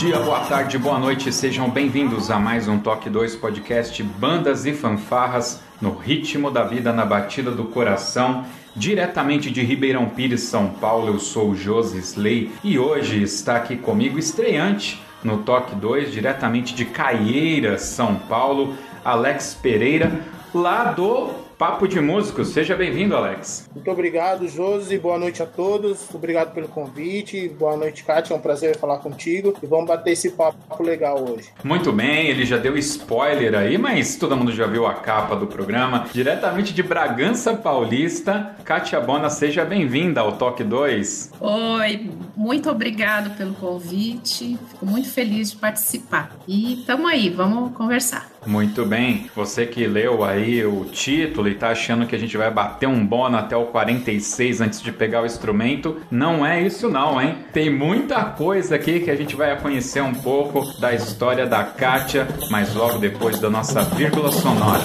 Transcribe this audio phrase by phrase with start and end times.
[0.00, 4.72] Dia, boa tarde, boa noite, sejam bem-vindos a mais um Toque 2 podcast Bandas e
[4.72, 8.46] Fanfarras no ritmo da vida na batida do coração.
[8.74, 13.76] Diretamente de Ribeirão Pires, São Paulo, eu sou o Josi Slay e hoje está aqui
[13.76, 20.18] comigo estreante no Toque 2, diretamente de Caieiras, São Paulo, Alex Pereira,
[20.54, 22.48] lá do Papo de Músicos.
[22.48, 23.68] Seja bem-vindo, Alex.
[23.74, 24.96] Muito obrigado, Josi.
[24.96, 26.08] Boa noite a todos.
[26.14, 27.50] Obrigado pelo convite.
[27.50, 28.32] Boa noite, Kátia.
[28.32, 29.54] É um prazer falar contigo.
[29.62, 31.50] E vamos bater esse papo legal hoje.
[31.62, 35.46] Muito bem, ele já deu spoiler aí, mas todo mundo já viu a capa do
[35.46, 36.06] programa.
[36.10, 41.32] Diretamente de Bragança Paulista, Kátia Bona, seja bem-vinda ao Toque 2.
[41.42, 44.58] Oi, muito obrigado pelo convite.
[44.70, 46.34] Fico muito feliz de participar.
[46.48, 48.30] E tamo aí, vamos conversar.
[48.46, 49.30] Muito bem.
[49.36, 53.04] Você que leu aí o título e tá achando que a gente vai bater um
[53.06, 57.36] bono até o 46 antes de pegar o instrumento, não é isso não, hein?
[57.52, 62.26] Tem muita coisa aqui que a gente vai conhecer um pouco da história da Kátia,
[62.50, 64.84] mas logo depois da nossa vírgula sonora.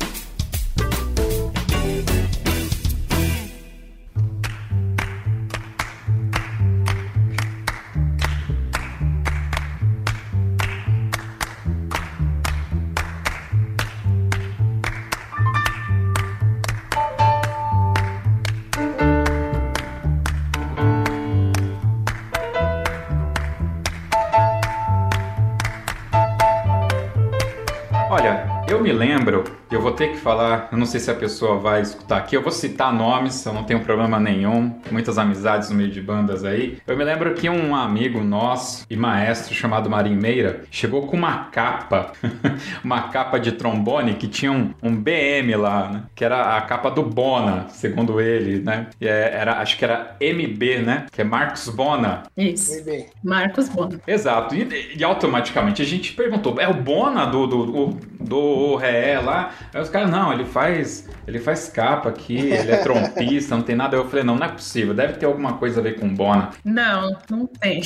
[30.21, 33.53] falar, eu não sei se a pessoa vai escutar aqui, eu vou citar nomes, eu
[33.53, 36.77] não tenho problema nenhum, muitas amizades no meio de bandas aí.
[36.85, 41.45] Eu me lembro que um amigo nosso e maestro chamado Marim Meira chegou com uma
[41.45, 42.11] capa,
[42.83, 46.03] uma capa de trombone que tinha um, um BM lá, né?
[46.15, 48.87] Que era a capa do Bona, segundo ele, né?
[48.99, 51.05] E é, era, acho que era MB, né?
[51.11, 52.23] Que é Marcos Bona.
[52.37, 52.83] Isso.
[52.83, 53.07] Bem.
[53.23, 53.99] Marcos Bona.
[54.05, 57.87] Exato, e, e automaticamente a gente perguntou, é o Bona do, do, do,
[58.19, 59.51] do Ré lá?
[59.73, 63.75] Aí os caras, não, ele faz, ele faz capa aqui, ele é trompista, não tem
[63.75, 63.95] nada.
[63.95, 66.49] Eu falei, não, não é possível, deve ter alguma coisa a ver com Bona.
[66.65, 67.81] Não, não tem.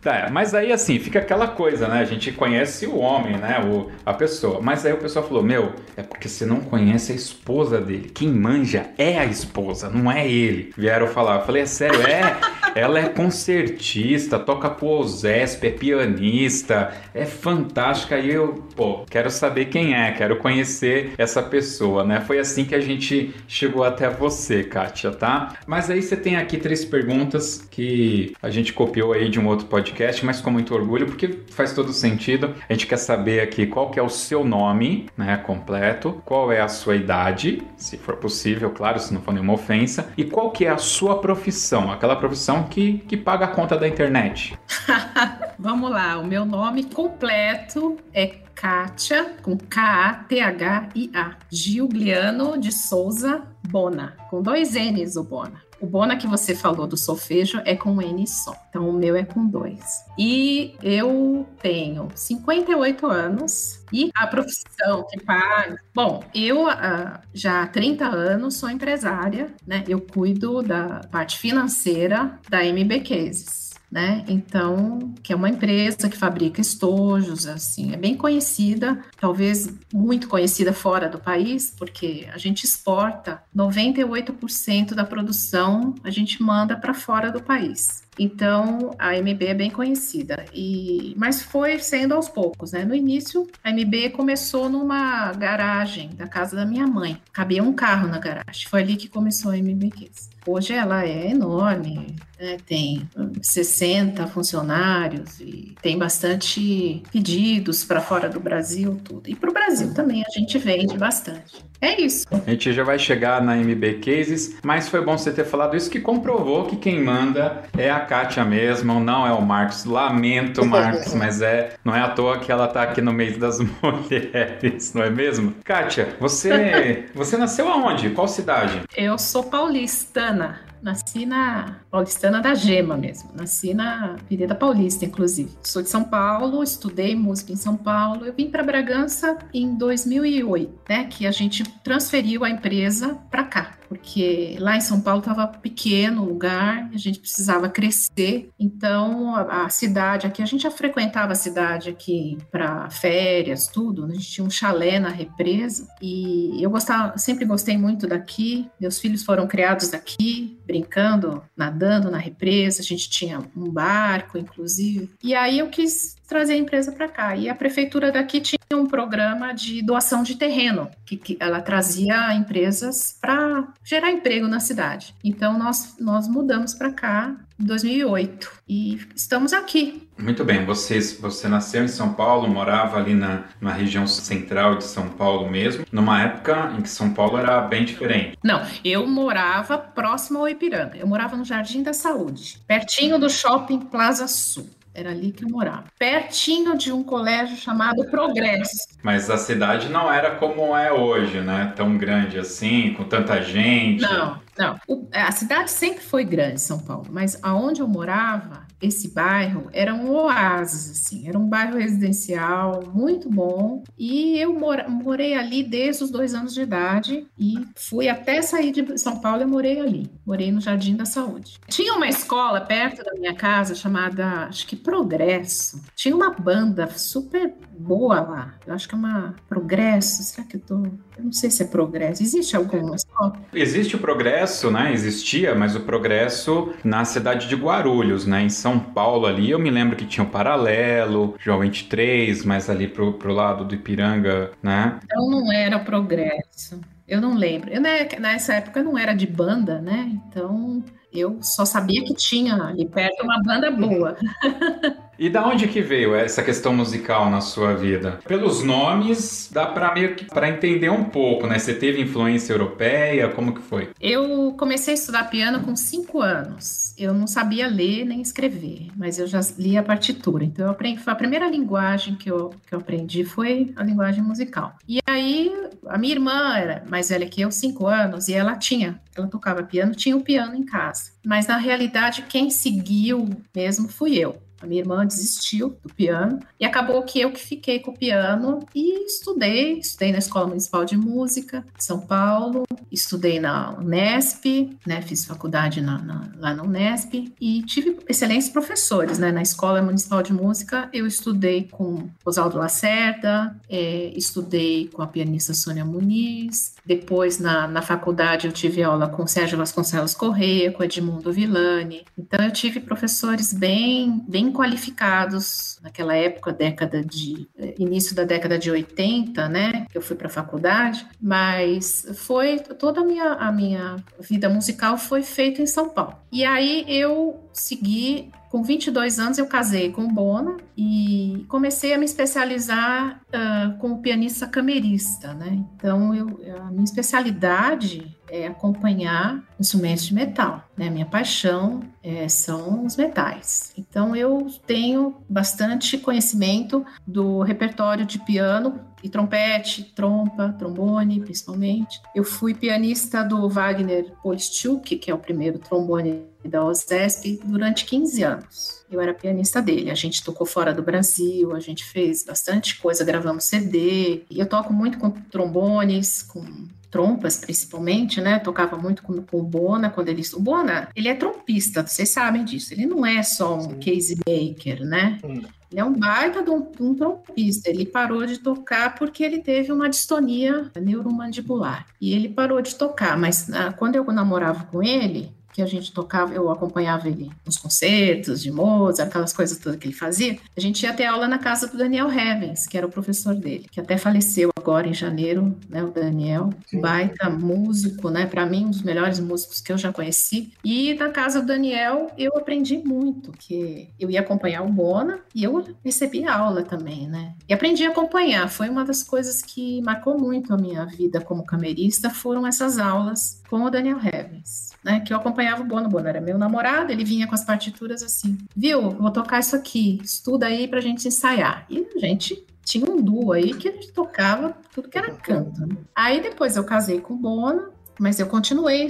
[0.00, 1.98] Tá, mas aí assim, fica aquela coisa, né?
[2.00, 3.60] A gente conhece o homem, né?
[3.64, 4.60] O, a pessoa.
[4.62, 8.10] Mas aí o pessoal falou: Meu, é porque você não conhece a esposa dele.
[8.14, 10.72] Quem manja é a esposa, não é ele.
[10.76, 11.40] Vieram falar.
[11.40, 12.36] Eu falei: É sério, é.
[12.74, 18.16] Ela é concertista, toca pro Ozesp, é pianista, é fantástica.
[18.18, 22.20] E eu, pô, quero saber quem é, quero conhecer essa pessoa, né?
[22.20, 25.54] Foi assim que a gente chegou até você, Kátia, tá?
[25.66, 29.66] Mas aí você tem aqui três perguntas que a gente copiou aí de um outro
[29.66, 32.54] podcast podcast, mas com muito orgulho, porque faz todo sentido.
[32.68, 36.60] A gente quer saber aqui qual que é o seu nome, né, completo, qual é
[36.60, 40.64] a sua idade, se for possível, claro, se não for nenhuma ofensa, e qual que
[40.64, 44.56] é a sua profissão, aquela profissão que, que paga a conta da internet.
[45.58, 54.40] Vamos lá, o meu nome completo é Kátia, com K-A-T-H-I-A, Gilgliano de Souza Bona, com
[54.42, 55.67] dois N's o Bona.
[55.80, 58.54] O Bona que você falou do solfejo é com N só.
[58.68, 60.04] Então o meu é com dois.
[60.18, 65.76] E eu tenho 58 anos e a profissão que paga.
[65.94, 69.84] Bom, eu uh, já há 30 anos sou empresária, né?
[69.88, 73.67] Eu cuido da parte financeira da MB Cases.
[73.90, 74.24] Né?
[74.28, 80.72] Então, que é uma empresa que fabrica estojos, assim, é bem conhecida, talvez muito conhecida
[80.72, 87.30] fora do país, porque a gente exporta 98% da produção, a gente manda para fora
[87.30, 88.06] do país.
[88.18, 90.44] Então, a MB é bem conhecida.
[90.52, 92.84] E, mas foi sendo aos poucos, né?
[92.84, 97.22] No início, a MB começou numa garagem da casa da minha mãe.
[97.32, 98.68] Cabia um carro na garagem.
[98.68, 100.28] Foi ali que começou a MB Case.
[100.48, 102.56] Hoje ela é enorme, né?
[102.66, 103.06] tem
[103.42, 109.28] 60 funcionários e tem bastante pedidos para fora do Brasil, tudo.
[109.28, 111.68] E para o Brasil também a gente vende bastante.
[111.80, 112.26] É isso.
[112.32, 115.88] A gente já vai chegar na MB Cases, mas foi bom você ter falado isso
[115.88, 119.84] que comprovou que quem manda é a Kátia mesmo, não é o Marcos.
[119.84, 123.60] Lamento, Marcos, mas é, não é à toa que ela tá aqui no meio das
[123.82, 125.54] mulheres, não é mesmo?
[125.62, 128.10] Kátia, você, você nasceu aonde?
[128.10, 128.82] Qual cidade?
[128.96, 130.37] Eu sou paulistana.
[130.82, 133.30] Nasci na paulistana da Gema mesmo.
[133.34, 135.50] Nasci na Avenida Paulista, inclusive.
[135.62, 138.24] Sou de São Paulo, estudei música em São Paulo.
[138.24, 141.04] Eu vim para Bragança em 2008, né?
[141.04, 146.22] Que a gente transferiu a empresa para cá porque lá em São Paulo estava pequeno
[146.22, 151.32] o lugar, a gente precisava crescer, então a, a, cidade aqui, a gente já frequentava
[151.32, 156.70] a cidade aqui para férias, tudo, a gente tinha um chalé na represa e eu
[156.70, 162.84] gostava, sempre gostei muito daqui, meus filhos foram criados daqui, brincando, nadando na represa, a
[162.84, 167.34] gente tinha um barco, inclusive, e aí eu quis trazer a empresa para cá.
[167.34, 172.34] E a prefeitura daqui tinha um programa de doação de terreno, que, que ela trazia
[172.34, 175.14] empresas para gerar emprego na cidade.
[175.24, 180.06] Então nós, nós mudamos para cá em 2008 e estamos aqui.
[180.18, 184.84] Muito bem, você, você nasceu em São Paulo, morava ali na, na região central de
[184.84, 188.36] São Paulo mesmo, numa época em que São Paulo era bem diferente.
[188.42, 193.80] Não, eu morava próximo ao Ipiranga, eu morava no Jardim da Saúde, pertinho do Shopping
[193.80, 194.68] Plaza Sul.
[194.98, 195.84] Era ali que eu morava.
[195.96, 198.88] Pertinho de um colégio chamado Progresso.
[199.00, 201.72] Mas a cidade não era como é hoje, né?
[201.76, 204.02] Tão grande assim, com tanta gente.
[204.02, 204.76] Não, não.
[204.88, 207.06] O, a cidade sempre foi grande, São Paulo.
[207.10, 213.28] Mas aonde eu morava, esse bairro era um oásis, assim, era um bairro residencial muito
[213.30, 213.82] bom.
[213.98, 214.58] E eu
[214.88, 219.42] morei ali desde os dois anos de idade e fui até sair de São Paulo,
[219.42, 220.10] eu morei ali.
[220.24, 221.58] Morei no Jardim da Saúde.
[221.68, 225.82] Tinha uma escola perto da minha casa chamada, acho que Progresso.
[225.94, 228.54] Tinha uma banda super boa lá.
[228.66, 230.22] Eu acho que é uma Progresso.
[230.22, 230.82] Será que eu tô.
[231.18, 232.22] Eu não sei se é Progresso.
[232.22, 233.32] Existe alguma escola?
[233.52, 234.92] Existe o Progresso, né?
[234.92, 238.42] Existia, mas o Progresso na cidade de Guarulhos, né?
[238.42, 239.50] Em São Paulo ali.
[239.50, 243.74] Eu me lembro que tinha o Paralelo, João 23, mas ali pro, pro lado do
[243.74, 245.00] Ipiranga, né?
[245.04, 246.80] Então não era Progresso.
[247.06, 247.68] Eu não lembro.
[247.70, 250.12] Eu, né, nessa época eu não era de banda, né?
[250.28, 254.16] Então eu só sabia que tinha ali perto uma banda boa.
[255.18, 258.20] E da onde que veio essa questão musical na sua vida?
[258.24, 261.58] Pelos nomes, dá para meio que para entender um pouco, né?
[261.58, 263.28] Você teve influência europeia?
[263.28, 263.90] Como que foi?
[264.00, 266.94] Eu comecei a estudar piano com cinco anos.
[266.96, 270.44] Eu não sabia ler nem escrever, mas eu já li a partitura.
[270.44, 274.76] Então eu aprendi, a primeira linguagem que eu, que eu aprendi foi a linguagem musical.
[274.86, 275.52] E aí
[275.88, 279.64] a minha irmã era mais velha que eu, cinco anos, e ela tinha, ela tocava
[279.64, 281.10] piano, tinha o piano em casa.
[281.26, 284.47] Mas na realidade quem seguiu mesmo fui eu.
[284.60, 288.60] A minha irmã desistiu do piano e acabou que eu que fiquei com o piano
[288.74, 289.78] e estudei.
[289.78, 294.44] Estudei na Escola Municipal de Música de São Paulo, estudei na Unesp,
[294.86, 299.18] né, fiz faculdade na, na, lá na Unesp e tive excelentes professores.
[299.18, 305.06] Né, na Escola Municipal de Música eu estudei com Oswaldo Lacerda, é, estudei com a
[305.06, 310.82] pianista Sônia Muniz, depois na, na faculdade eu tive aula com Sérgio Vasconcelos Correia, com
[310.82, 312.06] Edmundo Villani.
[312.16, 318.58] Então eu tive professores bem, bem qualificados naquela época, década de eh, início da década
[318.58, 323.52] de 80, né, que eu fui para a faculdade, mas foi toda a minha a
[323.52, 326.14] minha vida musical foi feita em São Paulo.
[326.32, 332.04] E aí eu segui com 22 anos eu casei com Bona e comecei a me
[332.04, 335.64] especializar uh, como pianista camerista, né?
[335.76, 340.90] Então eu, a minha especialidade é acompanhar instrumentos de metal, né?
[340.90, 343.72] Minha paixão é, são os metais.
[343.76, 352.00] Então eu tenho bastante conhecimento do repertório de piano e trompete, trompa, trombone, principalmente.
[352.14, 358.22] Eu fui pianista do Wagner Polchuk, que é o primeiro trombone da OSESP, durante 15
[358.22, 358.84] anos.
[358.90, 359.90] Eu era pianista dele.
[359.90, 364.22] A gente tocou fora do Brasil, a gente fez bastante coisa, gravamos CD.
[364.30, 366.42] E eu toco muito com trombones, com
[366.90, 368.38] trompas, principalmente, né?
[368.38, 370.22] Tocava muito com, com o Bona, quando ele...
[370.34, 372.72] O Bona, ele é trompista, vocês sabem disso.
[372.72, 373.78] Ele não é só um Sim.
[373.78, 375.18] case maker, né?
[375.22, 375.42] Hum.
[375.70, 377.68] Ele é um baita de um, um, trompista.
[377.68, 381.86] Ele parou de tocar porque ele teve uma distonia neuromandibular.
[382.00, 385.92] E ele parou de tocar, mas ah, quando eu namorava com ele, que a gente
[385.92, 390.60] tocava, eu acompanhava ele nos concertos de Mozart, aquelas coisas todas que ele fazia, a
[390.60, 393.80] gente ia ter aula na casa do Daniel Hevens, que era o professor dele, que
[393.80, 396.80] até faleceu agora em janeiro, né, o Daniel, Sim.
[396.80, 400.52] baita músico, né, para mim um dos melhores músicos que eu já conheci.
[400.64, 405.42] E na casa do Daniel eu aprendi muito, que eu ia acompanhar o Bona e
[405.42, 407.34] eu recebi aula também, né?
[407.48, 411.44] E aprendi a acompanhar, foi uma das coisas que marcou muito a minha vida como
[411.44, 415.86] camerista, foram essas aulas com o Daniel Hevens, né, que eu acompanhava acompanhava o Bono.
[415.86, 418.90] O Bono era meu namorado, ele vinha com as partituras assim, viu?
[418.90, 421.66] Vou tocar isso aqui, estuda aí pra gente ensaiar.
[421.70, 425.66] E a gente tinha um duo aí que a gente tocava tudo que era canto.
[425.66, 425.76] Né?
[425.94, 428.86] Aí depois eu casei com o Bono, mas eu continuei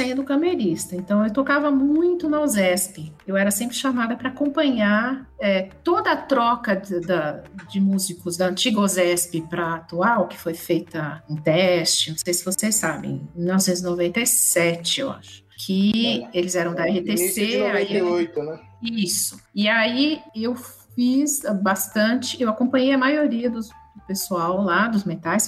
[0.00, 0.94] sendo camerista.
[0.94, 3.12] Então eu tocava muito na USESP.
[3.26, 8.46] Eu era sempre chamada para acompanhar é, toda a troca de, da, de músicos da
[8.46, 13.28] antiga USESP para a atual, que foi feita um teste, não sei se vocês sabem,
[13.34, 16.38] em 1997, eu acho que é.
[16.38, 17.46] eles eram da RTC.
[17.46, 18.60] De 98, aí, né?
[18.80, 19.40] Isso.
[19.52, 20.54] E aí eu
[20.94, 25.42] fiz bastante, eu acompanhei a maioria dos, do pessoal lá, dos metais,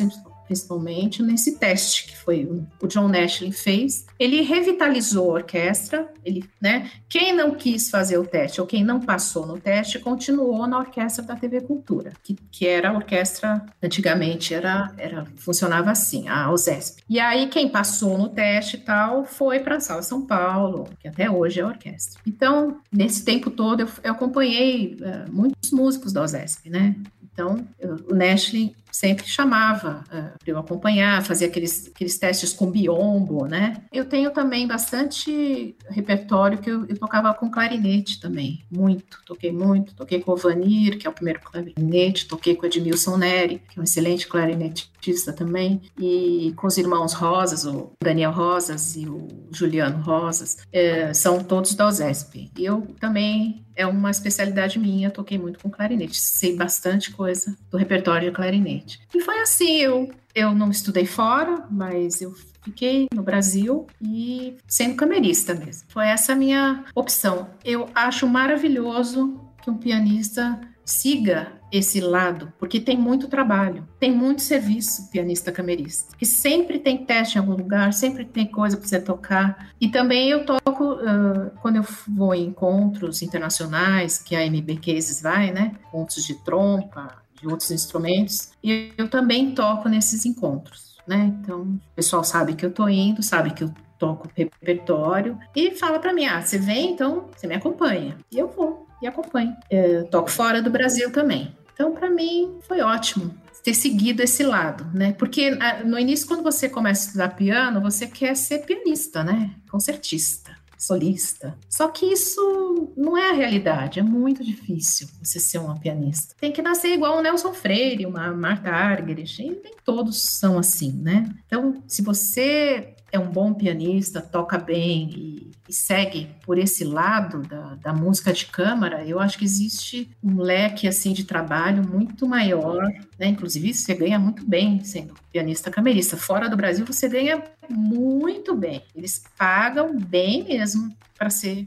[0.51, 2.45] principalmente nesse teste que foi
[2.83, 4.05] o John Nashlin fez.
[4.19, 6.91] Ele revitalizou a orquestra, ele, né?
[7.09, 11.23] Quem não quis fazer o teste ou quem não passou no teste continuou na orquestra
[11.23, 17.05] da TV Cultura, que, que era a orquestra antigamente era, era funcionava assim, a OSESP.
[17.09, 21.07] E aí quem passou no teste e tal foi para a Sala São Paulo, que
[21.07, 22.21] até hoje é a orquestra.
[22.27, 26.97] Então, nesse tempo todo eu, eu acompanhei uh, muitos músicos da OSESP, né?
[27.33, 27.65] Então,
[28.11, 33.83] o Nashlin sempre chamava uh, para eu acompanhar, fazer aqueles, aqueles testes com biombo, né?
[33.93, 39.95] Eu tenho também bastante repertório que eu, eu, tocava com clarinete também, muito, toquei muito,
[39.95, 43.79] toquei com o Vanir, que é o primeiro clarinete, toquei com o Edmilson Neri, que
[43.79, 49.29] é um excelente clarinetista também, e com os irmãos Rosas, o Daniel Rosas e o
[49.51, 52.51] Juliano Rosas, é, são todos da OSESP.
[52.57, 58.29] Eu também é uma especialidade minha, toquei muito com clarinete, sei bastante coisa do repertório
[58.29, 58.80] de clarinete.
[59.15, 64.97] E foi assim, eu, eu não estudei fora, mas eu fiquei no Brasil e sendo
[64.97, 65.89] camerista mesmo.
[65.89, 67.49] Foi essa a minha opção.
[67.65, 74.43] Eu acho maravilhoso que um pianista siga esse lado, porque tem muito trabalho, tem muito
[74.43, 79.01] serviço pianista camerista, que sempre tem teste em algum lugar, sempre tem coisa para você
[79.01, 79.71] tocar.
[79.81, 85.23] E também eu toco uh, quando eu vou em encontros internacionais, que a MB Cases
[85.23, 85.77] vai, né?
[85.89, 91.35] Encontros de trompa, de outros instrumentos, e eu também toco nesses encontros, né?
[91.41, 95.99] Então, o pessoal sabe que eu tô indo, sabe que eu toco repertório e fala
[95.99, 98.17] para mim: "Ah, você vem, então você me acompanha".
[98.31, 99.57] E eu vou e acompanho.
[99.71, 101.57] Eu toco fora do Brasil também.
[101.73, 105.13] Então, para mim, foi ótimo ter seguido esse lado, né?
[105.13, 109.55] Porque ah, no início, quando você começa a estudar piano, você quer ser pianista, né?
[109.71, 111.57] Concertista solista.
[111.69, 116.35] Só que isso não é a realidade, é muito difícil você ser uma pianista.
[116.41, 121.29] Tem que nascer igual o Nelson Freire, uma Marta Argerich, nem todos são assim, né?
[121.47, 127.43] Então, se você é um bom pianista, toca bem e, e segue por esse lado
[127.43, 132.27] da, da, música de câmara, eu acho que existe um leque assim de trabalho muito
[132.27, 132.83] maior,
[133.19, 133.27] né?
[133.27, 136.17] Inclusive você ganha muito bem sendo pianista camerista.
[136.17, 138.83] Fora do Brasil você ganha muito bem.
[138.95, 141.67] Eles pagam bem mesmo para ser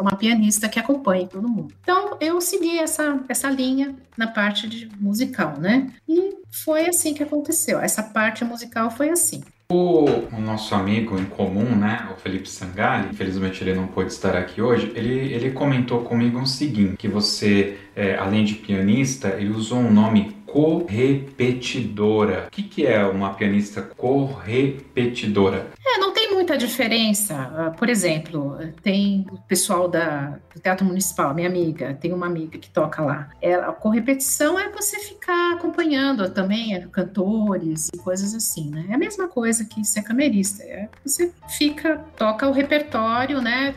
[0.00, 1.74] uma pianista que acompanhe todo mundo.
[1.82, 5.92] Então eu segui essa, essa linha na parte de musical, né?
[6.08, 7.78] E foi assim que aconteceu.
[7.78, 9.42] Essa parte musical foi assim.
[9.68, 14.36] O, o, nosso amigo em comum, né, o Felipe Sangali, infelizmente ele não pôde estar
[14.36, 19.50] aqui hoje, ele, ele comentou comigo o seguinte, que você, é, além de pianista, ele
[19.50, 22.46] usou um nome correpetidora.
[22.46, 25.66] O que, que é uma pianista correpetidora?
[25.84, 27.34] É, não tem muita diferença.
[27.34, 32.58] Ah, por exemplo, tem o pessoal da, do Teatro Municipal, minha amiga, tem uma amiga
[32.58, 33.28] que toca lá.
[33.40, 38.86] Ela, a correpetição é você ficar acompanhando também é, cantores e coisas assim, né?
[38.90, 40.62] É a mesma coisa que ser camerista.
[40.62, 43.74] É, você fica, toca o repertório, né,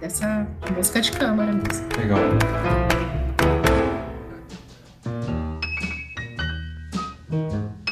[0.00, 1.86] dessa música de câmara mesmo.
[1.98, 3.03] Legal.
[7.34, 7.83] Thank you.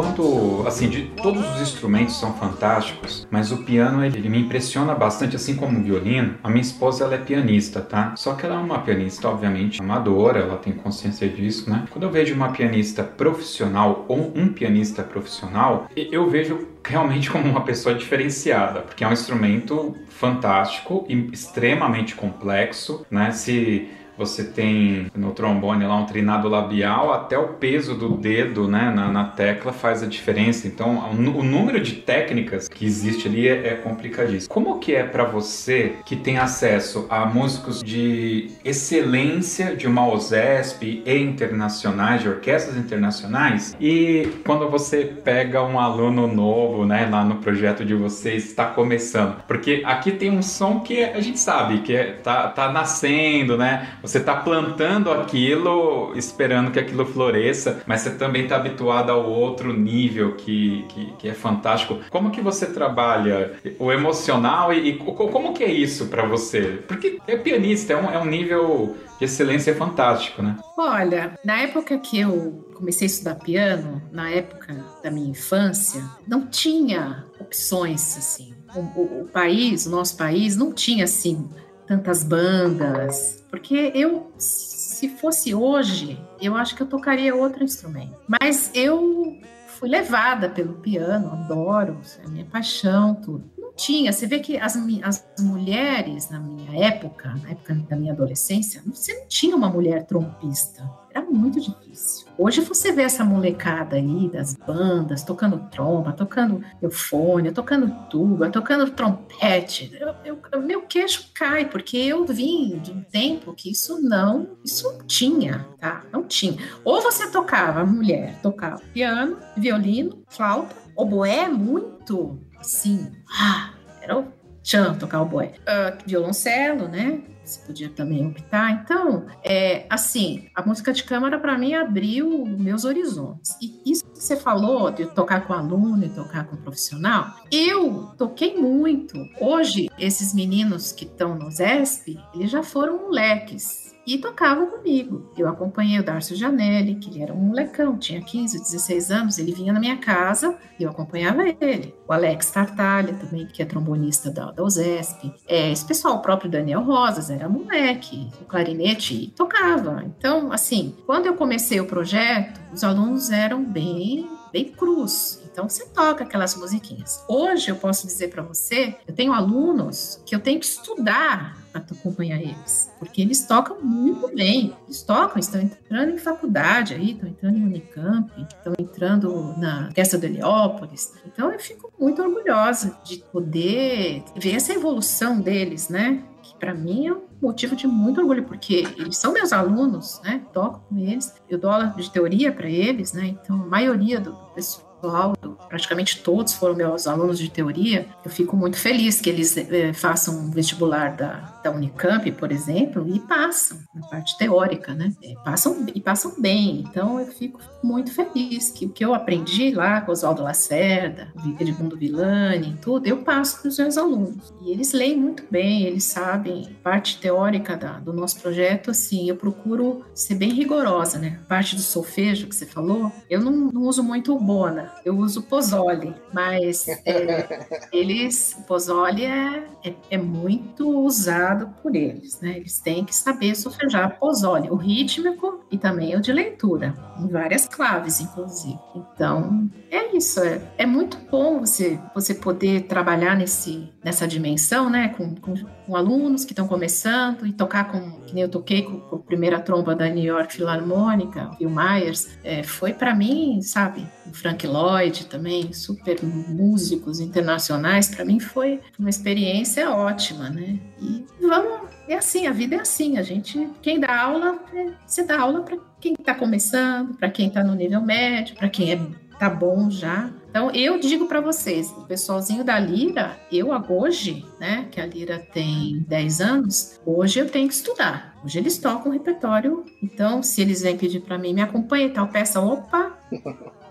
[0.00, 4.94] Quando assim, de todos os instrumentos são fantásticos, mas o piano ele, ele me impressiona
[4.94, 6.36] bastante, assim como o violino.
[6.42, 8.14] A minha esposa ela é pianista, tá?
[8.16, 11.84] Só que ela é uma pianista, obviamente, amadora, ela tem consciência disso, né?
[11.90, 17.60] Quando eu vejo uma pianista profissional ou um pianista profissional, eu vejo realmente como uma
[17.60, 23.32] pessoa diferenciada, porque é um instrumento fantástico e extremamente complexo, né?
[23.32, 23.86] Se
[24.20, 29.10] você tem no trombone lá um trinado labial, até o peso do dedo né, na,
[29.10, 30.66] na tecla faz a diferença.
[30.66, 34.52] Então, o, o, número de técnicas que existe ali é, é complicadíssimo.
[34.52, 41.02] Como que é para você que tem acesso a músicos de excelência de uma OSESP
[41.06, 47.36] e internacionais, de orquestras internacionais, e quando você pega um aluno novo, né, lá no
[47.36, 49.42] projeto de vocês, está começando?
[49.46, 53.88] Porque aqui tem um som que a gente sabe que é, tá, tá nascendo, né?
[54.02, 59.72] Você está plantando aquilo, esperando que aquilo floresça, mas você também está habituado ao outro
[59.72, 61.98] nível que, que, que, é fantástico.
[62.10, 66.82] Como que você trabalha o emocional e, e como que é isso para você?
[66.86, 70.56] Porque é pianista, é um, é um nível de excelência fantástico, né?
[70.76, 76.46] Olha, na época que eu comecei a estudar piano, na época da minha infância, não
[76.46, 78.54] tinha opções assim.
[78.74, 81.48] O, o, o país, o nosso país, não tinha assim
[81.90, 88.14] tantas bandas, porque eu, se fosse hoje, eu acho que eu tocaria outro instrumento.
[88.28, 93.42] Mas eu fui levada pelo piano, adoro, é minha paixão, tudo.
[93.58, 98.12] Não tinha, você vê que as, as mulheres na minha época, na época da minha
[98.12, 100.88] adolescência, você não tinha uma mulher trompista.
[101.12, 102.28] Era muito difícil.
[102.42, 108.90] Hoje você vê essa molecada aí das bandas tocando tromba, tocando eufônia, tocando tuba, tocando
[108.92, 109.94] trompete.
[110.24, 114.90] Eu, eu, meu queixo cai, porque eu vim de um tempo que isso não, isso
[114.90, 116.02] não tinha, tá?
[116.10, 116.56] Não tinha.
[116.82, 124.32] Ou você tocava, mulher tocava piano, violino, flauta, oboé muito assim, ah, era o
[124.62, 125.52] tchan tocar oboé.
[125.60, 127.20] Uh, violoncelo, né?
[127.44, 128.82] Você podia também optar.
[128.82, 133.56] Então, é, assim, a música de câmara para mim abriu meus horizontes.
[133.60, 138.56] E isso que você falou de tocar com aluno e tocar com profissional, eu toquei
[138.56, 139.16] muito.
[139.40, 145.30] Hoje, esses meninos que estão no ZESP, eles já foram moleques e tocavam comigo.
[145.38, 149.52] Eu acompanhei o Darcio Janelli, que ele era um molecão, tinha 15, 16 anos, ele
[149.52, 151.94] vinha na minha casa e eu acompanhava ele.
[152.08, 155.32] O Alex Tartalha também, que é trombonista da, da USESP.
[155.46, 160.02] É, esse pessoal, o próprio Daniel Rosas, era moleque, o clarinete tocava.
[160.04, 165.40] Então, assim, quando eu comecei o projeto, os alunos eram bem, bem cruz.
[165.52, 167.24] Então você toca aquelas musiquinhas.
[167.28, 172.40] Hoje eu posso dizer para você, eu tenho alunos que eu tenho que estudar acompanhar
[172.40, 174.74] eles, porque eles tocam muito bem.
[174.86, 180.18] Eles tocam, estão entrando em faculdade aí, estão entrando em Unicamp, estão entrando na Orquestra
[180.18, 181.12] do Heliópolis.
[181.26, 186.22] Então eu fico muito orgulhosa de poder ver essa evolução deles, né?
[186.42, 190.42] Que para mim é um motivo de muito orgulho, porque eles são meus alunos, né?
[190.52, 193.26] Toco com eles, eu dou aula de teoria para eles, né?
[193.26, 195.34] Então a maioria do pessoal
[195.68, 200.34] praticamente todos foram meus alunos de teoria, eu fico muito feliz que eles é, façam
[200.34, 205.12] um vestibular da, da Unicamp, por exemplo, e passam na parte teórica, né?
[205.22, 206.84] É, passam e passam bem.
[206.88, 211.96] Então eu fico muito feliz que o que eu aprendi lá com Oswaldo Lacerda, Edmundo
[211.96, 214.52] Villani, tudo, eu passo para os meus alunos.
[214.62, 219.36] E eles leem muito bem, eles sabem parte teórica da, do nosso projeto, assim, eu
[219.36, 221.40] procuro ser bem rigorosa, né?
[221.44, 225.16] A parte do solfejo que você falou, eu não, não uso muito o Bona, eu
[225.16, 231.49] uso Pozzoli, mas é, eles, o Pozzoli é, é, é muito usado
[231.82, 232.56] por eles, né?
[232.56, 237.66] Eles têm que saber solfejar Pozzoli, o rítmico e também o de leitura, em várias
[237.66, 238.78] claves, inclusive.
[238.94, 240.40] Então, é isso.
[240.40, 245.08] É, é muito bom você, você poder trabalhar nesse, nessa dimensão, né?
[245.08, 245.54] Com, com,
[245.86, 249.18] com alunos que estão começando e tocar com, que nem eu toquei com, com a
[249.20, 254.06] primeira tromba da New York Philharmonic, Bill Myers, é, foi para mim, sabe?
[254.26, 260.78] O Frank Lloyd também, super músicos internacionais, para mim foi uma experiência ótima, né?
[261.00, 265.22] E vamos, é assim, a vida é assim, a gente, quem dá aula, é, você
[265.22, 269.00] dá aula para quem está começando, para quem está no nível médio, para quem é
[269.40, 270.30] tá bom já.
[270.50, 275.38] Então eu digo para vocês, o pessoalzinho da Lira, eu hoje, né, que a Lira
[275.38, 278.36] tem 10 anos, hoje eu tenho que estudar.
[278.44, 279.84] Hoje eles tocam o repertório.
[280.02, 283.18] Então, se eles vêm pedir para mim, me acompanhe tal peça, opa,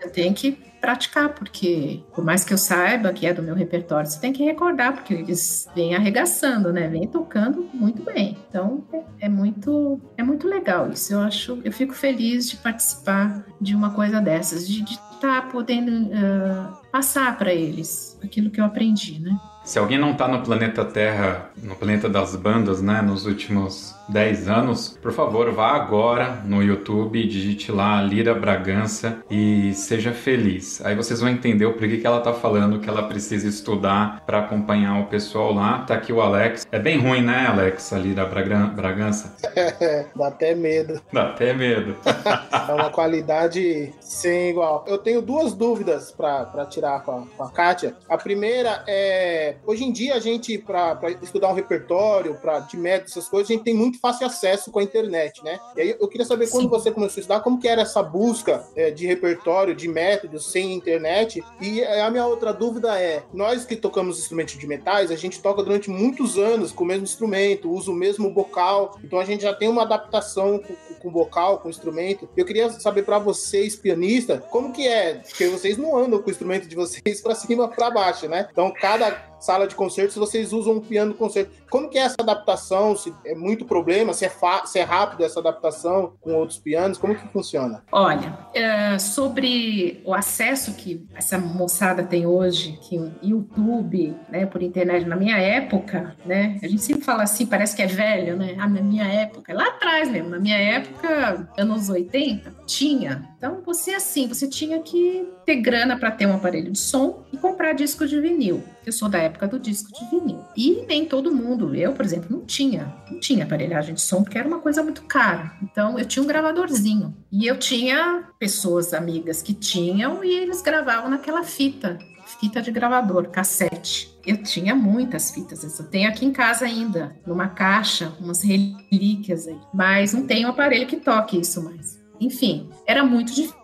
[0.01, 4.09] eu tenho que praticar, porque por mais que eu saiba que é do meu repertório,
[4.09, 6.87] você tem que recordar, porque eles vêm arregaçando, né?
[6.87, 8.37] Vêm tocando muito bem.
[8.47, 11.13] Então é, é, muito é muito legal isso.
[11.13, 14.83] Eu acho, eu fico feliz de participar de uma coisa dessas, de,
[15.19, 19.39] estar tá podendo uh, passar para eles aquilo que eu aprendi, né?
[19.63, 24.49] Se alguém não está no planeta Terra, no planeta das bandas, né, nos últimos 10
[24.49, 30.83] anos, por favor, vá agora no YouTube, digite lá Lira Bragança e seja feliz.
[30.83, 34.39] Aí vocês vão entender o porquê que ela tá falando que ela precisa estudar para
[34.39, 35.83] acompanhar o pessoal lá.
[35.83, 36.65] Tá aqui o Alex.
[36.71, 39.35] É bem ruim, né, Alex, a Lira Bragança?
[40.15, 40.99] Dá até medo.
[41.13, 41.95] Dá até medo.
[42.67, 44.83] é uma qualidade sem igual.
[44.87, 47.95] Eu tenho duas dúvidas para tirar com a, com a Kátia.
[48.07, 53.11] A primeira é hoje em dia a gente, para estudar um repertório, para de métodos,
[53.11, 55.59] essas coisas, a gente tem muito fácil acesso com a internet, né?
[55.75, 56.53] E aí eu queria saber Sim.
[56.53, 60.51] quando você começou a estudar, como que era essa busca é, de repertório, de métodos
[60.51, 61.43] sem internet?
[61.59, 65.61] E a minha outra dúvida é, nós que tocamos instrumentos de metais, a gente toca
[65.61, 69.53] durante muitos anos com o mesmo instrumento, usa o mesmo bocal, então a gente já
[69.53, 72.29] tem uma adaptação com, com bocal, com o instrumento.
[72.37, 75.15] Eu queria saber para vocês, pianistas, como que é?
[75.15, 78.47] Porque vocês não andam com o instrumento de vocês para cima para baixo, né?
[78.51, 81.51] Então cada sala de concertos vocês usam um piano concerto.
[81.69, 82.95] Como que é essa adaptação?
[82.95, 84.13] Se é muito problema?
[84.13, 84.31] Se é,
[84.65, 86.97] se é rápido essa adaptação com outros pianos?
[86.97, 87.83] Como que funciona?
[87.91, 94.61] Olha, é, sobre o acesso que essa moçada tem hoje, que o YouTube, né, por
[94.61, 98.55] internet, na minha época, né, a gente sempre fala assim, parece que é velho, né?
[98.57, 103.29] Ah, na minha época, lá atrás mesmo, na minha época, anos 80, tinha.
[103.37, 107.37] Então, você assim, você tinha que ter grana para ter um aparelho de som e
[107.37, 108.63] comprar disco de vinil.
[108.89, 110.43] Eu sou da época do disco de vinil.
[110.57, 114.35] E nem todo mundo, eu, por exemplo, não tinha, não tinha aparelhagem de som porque
[114.35, 115.55] era uma coisa muito cara.
[115.61, 121.07] Então, eu tinha um gravadorzinho e eu tinha pessoas amigas que tinham e eles gravavam
[121.07, 121.99] naquela fita
[122.39, 124.11] fita de gravador, cassete.
[124.25, 129.57] Eu tinha muitas fitas, eu tenho aqui em casa ainda, numa caixa, umas relíquias aí,
[129.73, 131.99] mas não tenho aparelho que toque isso mais.
[132.19, 133.57] Enfim, era muito difícil,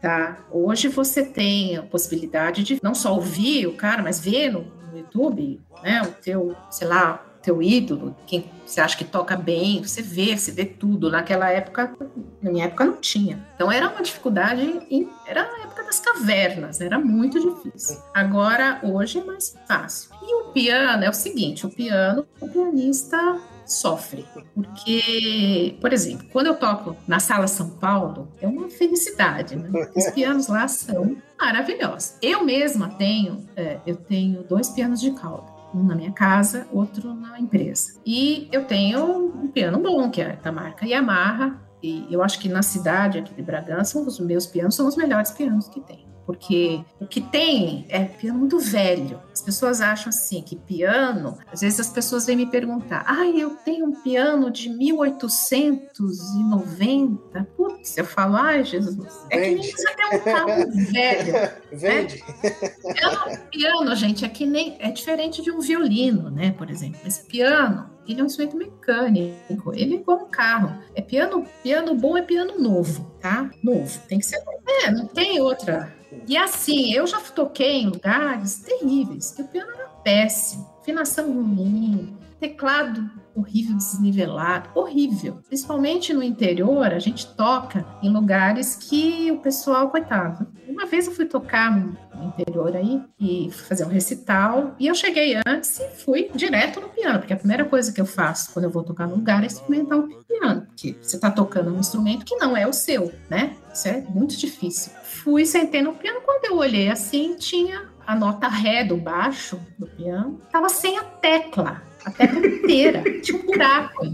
[0.00, 0.38] tá?
[0.50, 4.98] Hoje você tem a possibilidade de não só ouvir o cara, mas ver no, no
[4.98, 6.02] YouTube, né?
[6.02, 10.50] O teu, sei lá, teu ídolo, quem você acha que toca bem, você vê, você
[10.50, 11.10] vê tudo.
[11.10, 11.94] Naquela época,
[12.42, 13.46] na minha época não tinha.
[13.54, 14.80] Então era uma dificuldade,
[15.26, 18.00] era a época das cavernas, era muito difícil.
[18.14, 20.10] Agora, hoje é mais fácil.
[20.22, 24.24] E o piano é o seguinte, o piano, o pianista sofre.
[24.54, 29.70] Porque, por exemplo, quando eu toco na Sala São Paulo, é uma felicidade, né?
[29.94, 32.16] Os pianos lá são maravilhosos.
[32.22, 35.52] Eu mesma tenho, é, eu tenho dois pianos de cauda.
[35.74, 38.00] Um na minha casa, outro na empresa.
[38.06, 41.60] E eu tenho um piano bom, que é da marca Yamaha.
[41.82, 45.32] E eu acho que na cidade aqui de Bragança, os meus pianos são os melhores
[45.32, 49.20] pianos que tem porque o que tem é piano muito velho.
[49.32, 53.50] As pessoas acham assim que piano, às vezes as pessoas vêm me perguntar: "Ah, eu
[53.56, 57.44] tenho um piano de 1890".
[57.56, 59.60] Putz, eu falo: "Ai, Jesus, é Vende.
[59.60, 61.32] que nem você tem um carro velho".
[61.32, 61.52] Né?
[61.72, 62.22] Vende.
[62.42, 62.50] Né?
[62.94, 67.00] Piano, piano, gente, é que nem é diferente de um violino, né, por exemplo.
[67.02, 70.78] Mas piano ele é um instrumento mecânico, ele é igual um carro.
[70.94, 73.50] É piano, piano bom é piano novo, tá?
[73.62, 74.42] Novo, tem que ser.
[74.84, 75.92] É, não tem outra
[76.26, 82.16] e assim, eu já toquei em lugares terríveis, que o piano era péssimo, afinação ruim,
[82.48, 85.40] teclado horrível, desnivelado, horrível.
[85.48, 90.46] Principalmente no interior, a gente toca em lugares que o pessoal, coitado.
[90.68, 95.40] Uma vez eu fui tocar no interior aí e fazer um recital, e eu cheguei
[95.46, 98.70] antes e fui direto no piano, porque a primeira coisa que eu faço quando eu
[98.70, 102.36] vou tocar no lugar é experimentar o piano, porque você está tocando um instrumento que
[102.36, 103.56] não é o seu, né?
[103.72, 104.92] Isso é muito difícil.
[105.02, 109.86] Fui, sentei no piano, quando eu olhei assim, tinha a nota ré do baixo do
[109.86, 114.06] piano, estava sem a tecla a tecla inteira, tinha um buraco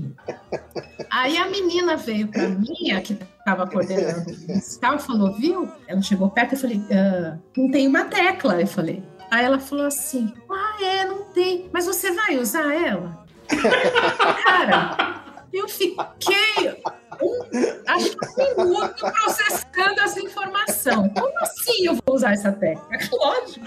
[1.11, 1.37] aí.
[1.37, 5.69] A menina veio para mim, a que estava coordenando o falou, viu?
[5.89, 8.61] Ela chegou perto e falei, ah, não tem uma tecla.
[8.61, 9.03] Eu falei.
[9.31, 11.69] Aí ela falou assim, ah, é, não tem.
[11.73, 13.25] Mas você vai usar ela?
[14.45, 15.23] Cara,
[15.53, 16.77] eu fiquei
[17.21, 17.43] um,
[17.89, 21.09] acho que um minuto processando essa informação.
[21.11, 23.09] Como assim eu vou usar essa técnica?
[23.17, 23.67] Lógico.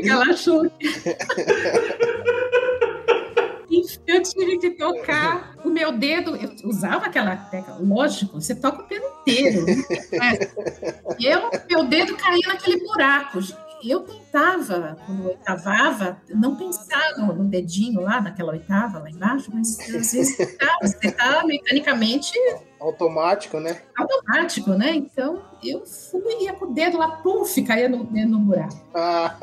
[0.02, 0.64] que, que ela achou.
[4.06, 6.36] eu tive que tocar o meu dedo.
[6.36, 9.64] Eu usava aquela tecla, lógico, você toca o pelo inteiro.
[9.66, 10.38] Né?
[11.18, 13.40] E eu, meu dedo caía naquele buraco
[13.82, 19.50] eu tentava, quando eu oitavava, não pensar no, no, dedinho lá, naquela oitava lá embaixo,
[19.52, 20.36] mas às vezes
[20.82, 22.32] você está mecanicamente.
[22.78, 23.80] Automático, né?
[23.96, 24.94] Automático, né?
[24.94, 28.80] Então eu fui, ia com o dedo lá, puf, caía no, no buraco.
[28.94, 29.36] Ah.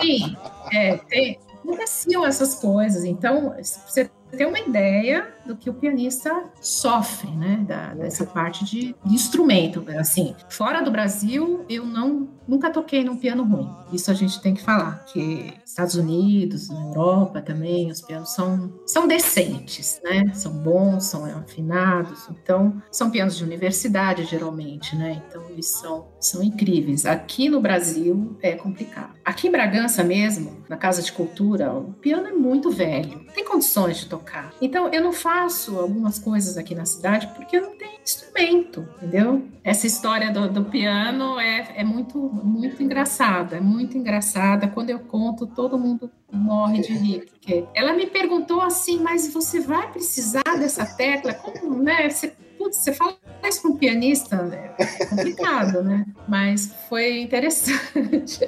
[0.00, 0.36] Sim,
[0.72, 3.04] é, tem, aconteciam essas coisas.
[3.04, 3.54] Então,
[3.86, 7.64] você ter uma ideia, do que o pianista sofre, né?
[7.66, 9.84] Da, dessa parte de, de instrumento.
[9.98, 13.70] Assim, fora do Brasil, eu não nunca toquei num piano ruim.
[13.92, 18.72] Isso a gente tem que falar, que Estados Unidos, na Europa também, os pianos são,
[18.86, 20.30] são decentes, né?
[20.34, 22.28] São bons, são afinados.
[22.30, 25.22] Então, são pianos de universidade, geralmente, né?
[25.26, 27.06] Então, eles são, são incríveis.
[27.06, 29.14] Aqui no Brasil é complicado.
[29.24, 33.24] Aqui em Bragança mesmo, na Casa de Cultura, o piano é muito velho.
[33.34, 34.52] Tem condições de tocar.
[34.60, 39.46] Então, eu não faço algumas coisas aqui na cidade porque eu não tenho instrumento, entendeu?
[39.62, 44.68] Essa história do, do piano é, é muito, muito engraçada, é muito engraçada.
[44.68, 47.26] Quando eu conto, todo mundo morre de rir.
[47.30, 51.34] Porque ela me perguntou assim, mas você vai precisar dessa tecla?
[51.34, 52.08] Como, né?
[52.08, 56.06] Você, putz, você fala isso para um pianista, é complicado, né?
[56.28, 58.44] Mas foi interessante.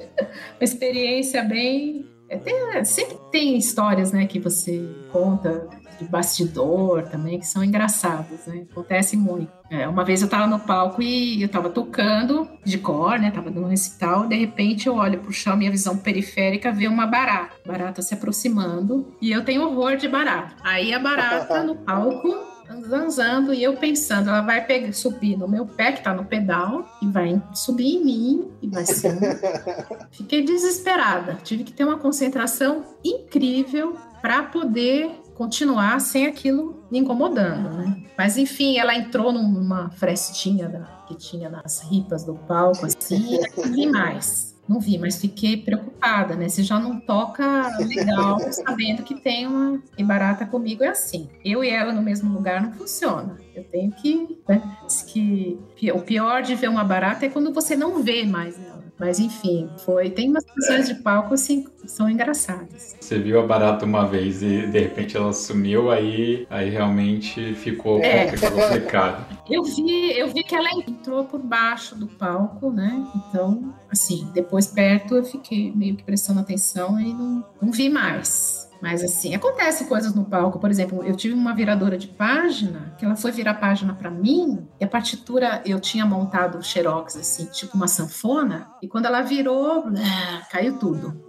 [0.59, 7.39] Uma experiência bem é, tem, sempre tem histórias, né, que você conta de bastidor também,
[7.39, 8.67] que são engraçadas, né?
[8.71, 9.51] Acontece muito.
[9.71, 13.31] É, uma vez eu tava no palco e eu tava tocando de cor, né?
[13.31, 17.07] Tava dando um recital, de repente eu olho pro chão, minha visão periférica vê uma
[17.07, 17.57] barata.
[17.67, 20.55] Barata se aproximando e eu tenho horror de barata.
[20.63, 22.57] Aí a barata no palco
[22.89, 26.87] zanzando e eu pensando, ela vai pegar, subir no meu pé, que tá no pedal,
[27.01, 29.17] e vai subir em mim, e vai ser.
[30.11, 31.39] Fiquei desesperada.
[31.43, 38.03] Tive que ter uma concentração incrível para poder continuar sem aquilo me incomodando, né?
[38.17, 43.41] Mas enfim, ela entrou numa frestinha da, que tinha nas ripas do palco, assim, e
[43.57, 44.57] não vi mais.
[44.69, 46.49] Não vi, mas fiquei preocupada, né?
[46.49, 49.81] Você já não toca legal sabendo que tem uma.
[49.97, 51.29] E barata comigo é assim.
[51.45, 53.39] Eu e ela no mesmo lugar não funciona.
[53.55, 54.37] Eu tenho que.
[54.49, 54.61] Né?
[55.07, 55.59] que
[55.95, 58.76] o pior de ver uma barata é quando você não vê mais ela.
[58.99, 60.11] Mas enfim, foi.
[60.11, 62.97] Tem umas situações de palco assim que são engraçadas.
[62.99, 68.01] Você viu a barata uma vez e de repente ela sumiu, aí, aí realmente ficou
[68.03, 68.33] é.
[68.37, 69.25] complicado.
[69.49, 73.07] Eu vi, eu vi que ela entrou por baixo do palco, né?
[73.15, 78.66] Então, assim, depois perto eu fiquei meio que prestando atenção e não, não vi mais.
[78.81, 80.59] Mas assim, acontece coisas no palco.
[80.59, 84.67] Por exemplo, eu tive uma viradora de página, que ela foi virar página para mim,
[84.81, 89.85] e a partitura eu tinha montado xerox assim, tipo uma sanfona, e quando ela virou,
[90.51, 91.27] caiu tudo.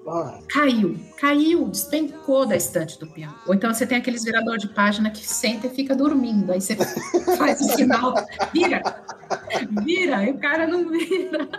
[0.49, 3.35] Caiu, caiu, despencou da estante do piano.
[3.45, 6.51] Ou então você tem aqueles virador de página que senta e fica dormindo.
[6.51, 6.75] Aí você
[7.37, 8.13] faz o sinal,
[8.53, 8.81] vira,
[9.83, 11.49] vira, e o cara não vira.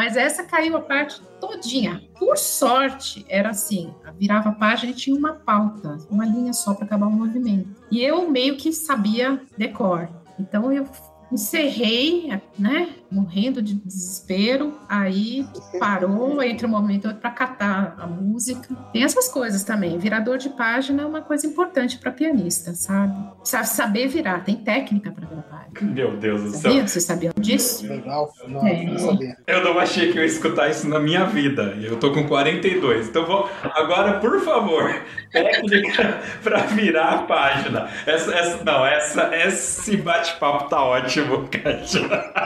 [0.00, 2.02] Mas essa caiu a parte todinha.
[2.18, 6.86] Por sorte, era assim, virava a página e tinha uma pauta, uma linha só para
[6.86, 7.68] acabar o movimento.
[7.90, 10.08] E eu meio que sabia decor.
[10.38, 10.86] Então eu
[11.30, 15.46] encerrei, né, morrendo de desespero, aí
[15.78, 18.74] parou entre um momento e outro para catar a música.
[18.92, 19.98] Tem essas coisas também.
[19.98, 23.14] Virador de página é uma coisa importante para pianista, sabe?
[23.44, 25.92] Sabe saber virar, tem técnica para virar página.
[25.92, 26.72] Meu Deus do céu.
[26.86, 27.86] Vocês sabiam disso?
[27.86, 28.32] Legal.
[28.46, 28.84] Não, é.
[28.84, 29.36] não sabia.
[29.46, 31.76] Eu não achei que eu ia escutar isso na minha vida.
[31.80, 33.08] Eu tô com 42.
[33.08, 34.94] Então vou agora, por favor,
[35.32, 37.88] técnica para virar a página.
[38.06, 42.00] Essa, essa não, essa esse bate-papo tá ótimo, Kátia.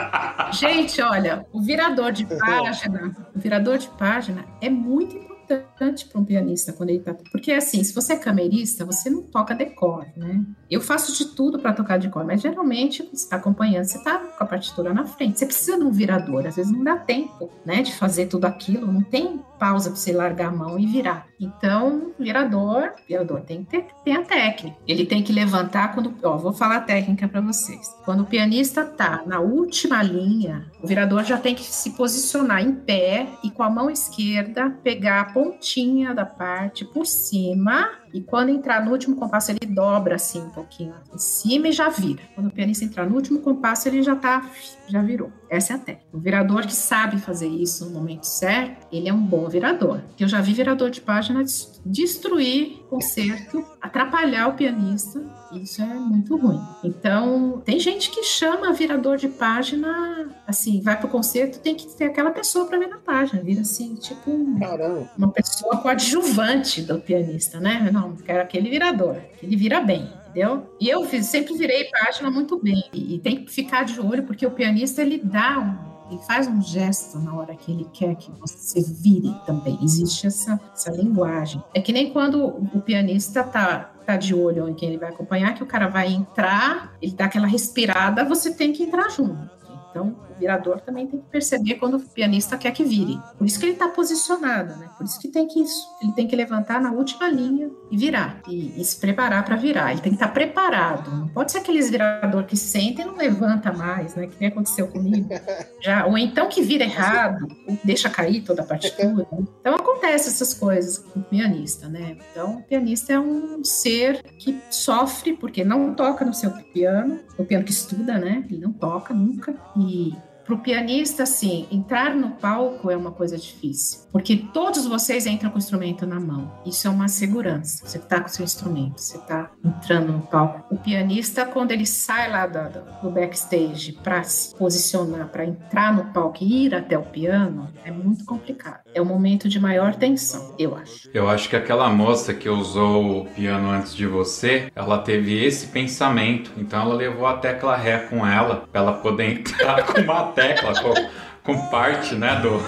[0.55, 6.21] Gente, olha, o virador de página, o virador de página é muito importante importante para
[6.21, 7.15] um pianista quando ele tá.
[7.31, 10.45] Porque assim, se você é camerista, você não toca decor, né?
[10.71, 14.43] Eu faço de tudo para tocar decor, mas geralmente você está acompanhando, você está com
[14.45, 15.39] a partitura na frente.
[15.39, 18.87] Você precisa de um virador, às vezes não dá tempo, né, de fazer tudo aquilo,
[18.87, 21.27] não tem pausa para você largar a mão e virar.
[21.41, 24.77] Então, virador, virador tem que ter tem a técnica.
[24.87, 27.89] Ele tem que levantar quando, ó, vou falar a técnica para vocês.
[28.05, 32.71] Quando o pianista tá na última linha, o virador já tem que se posicionar em
[32.71, 38.51] pé e com a mão esquerda pegar a pontinha da parte por cima e quando
[38.51, 42.23] entrar no último compasso, ele dobra assim um pouquinho em cima e já vira.
[42.37, 44.49] Quando o pianista entrar no último compasso, ele já tá,
[44.87, 45.33] já virou.
[45.51, 46.09] Essa é a técnica.
[46.13, 50.01] O virador que sabe fazer isso no momento certo, ele é um bom virador.
[50.19, 51.45] Eu já vi virador de página
[51.85, 55.21] destruir concerto, atrapalhar o pianista.
[55.53, 56.61] Isso é muito ruim.
[56.83, 62.07] Então, tem gente que chama virador de página, assim, vai pro concerto, tem que ter
[62.07, 63.43] aquela pessoa para ver na página.
[63.43, 67.91] Vira assim, tipo, uma pessoa coadjuvante do pianista, né?
[67.93, 70.67] Não, não, quero aquele virador, ele vira bem, entendeu?
[70.81, 72.85] E eu sempre virei página muito bem.
[72.93, 76.47] E, e tem que ficar de olho, porque o pianista ele dá um ele faz
[76.47, 79.79] um gesto na hora que ele quer que você vire também.
[79.83, 81.63] Existe essa, essa linguagem.
[81.73, 85.55] É que nem quando o pianista tá, tá de olho em quem ele vai acompanhar,
[85.55, 89.51] que o cara vai entrar, ele dá aquela respirada, você tem que entrar junto
[89.91, 93.19] Então, virador também tem que perceber quando o pianista quer que vire.
[93.37, 94.89] Por isso que ele está posicionado, né?
[94.97, 95.61] Por isso que tem que
[96.03, 99.93] ele tem que levantar na última linha e virar e, e se preparar para virar.
[99.93, 101.11] Ele tem que estar tá preparado.
[101.11, 104.27] Não pode ser aqueles virador que senta e não levanta mais, né?
[104.27, 105.29] Que nem aconteceu comigo.
[105.81, 107.47] Já, ou então que vira errado,
[107.83, 109.27] deixa cair toda a partitura.
[109.61, 112.17] Então acontece essas coisas com o pianista, né?
[112.31, 117.45] Então o pianista é um ser que sofre porque não toca no seu piano, o
[117.45, 118.45] piano que estuda, né?
[118.49, 120.15] Ele não toca nunca e
[120.45, 125.51] para o pianista, assim, entrar no palco é uma coisa difícil, porque todos vocês entram
[125.51, 126.53] com o instrumento na mão.
[126.67, 127.87] Isso é uma segurança.
[127.87, 130.75] Você está com o seu instrumento, você está entrando no palco.
[130.75, 136.13] O pianista, quando ele sai lá do, do backstage para se posicionar, para entrar no
[136.13, 138.84] palco e ir até o piano, é muito complicado.
[138.95, 141.11] É o momento de maior tensão, eu acho.
[141.13, 145.67] Eu acho que aquela moça que usou o piano antes de você, ela teve esse
[145.67, 146.53] pensamento.
[146.57, 150.73] Então ela levou a tecla Ré com ela, para ela poder entrar com uma tecla
[150.81, 150.95] com,
[151.43, 152.59] com parte, né, do,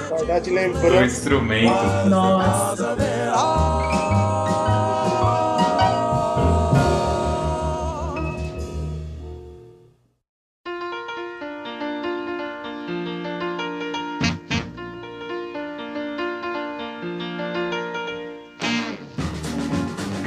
[0.81, 2.09] do instrumento.
[2.09, 3.76] Nossa.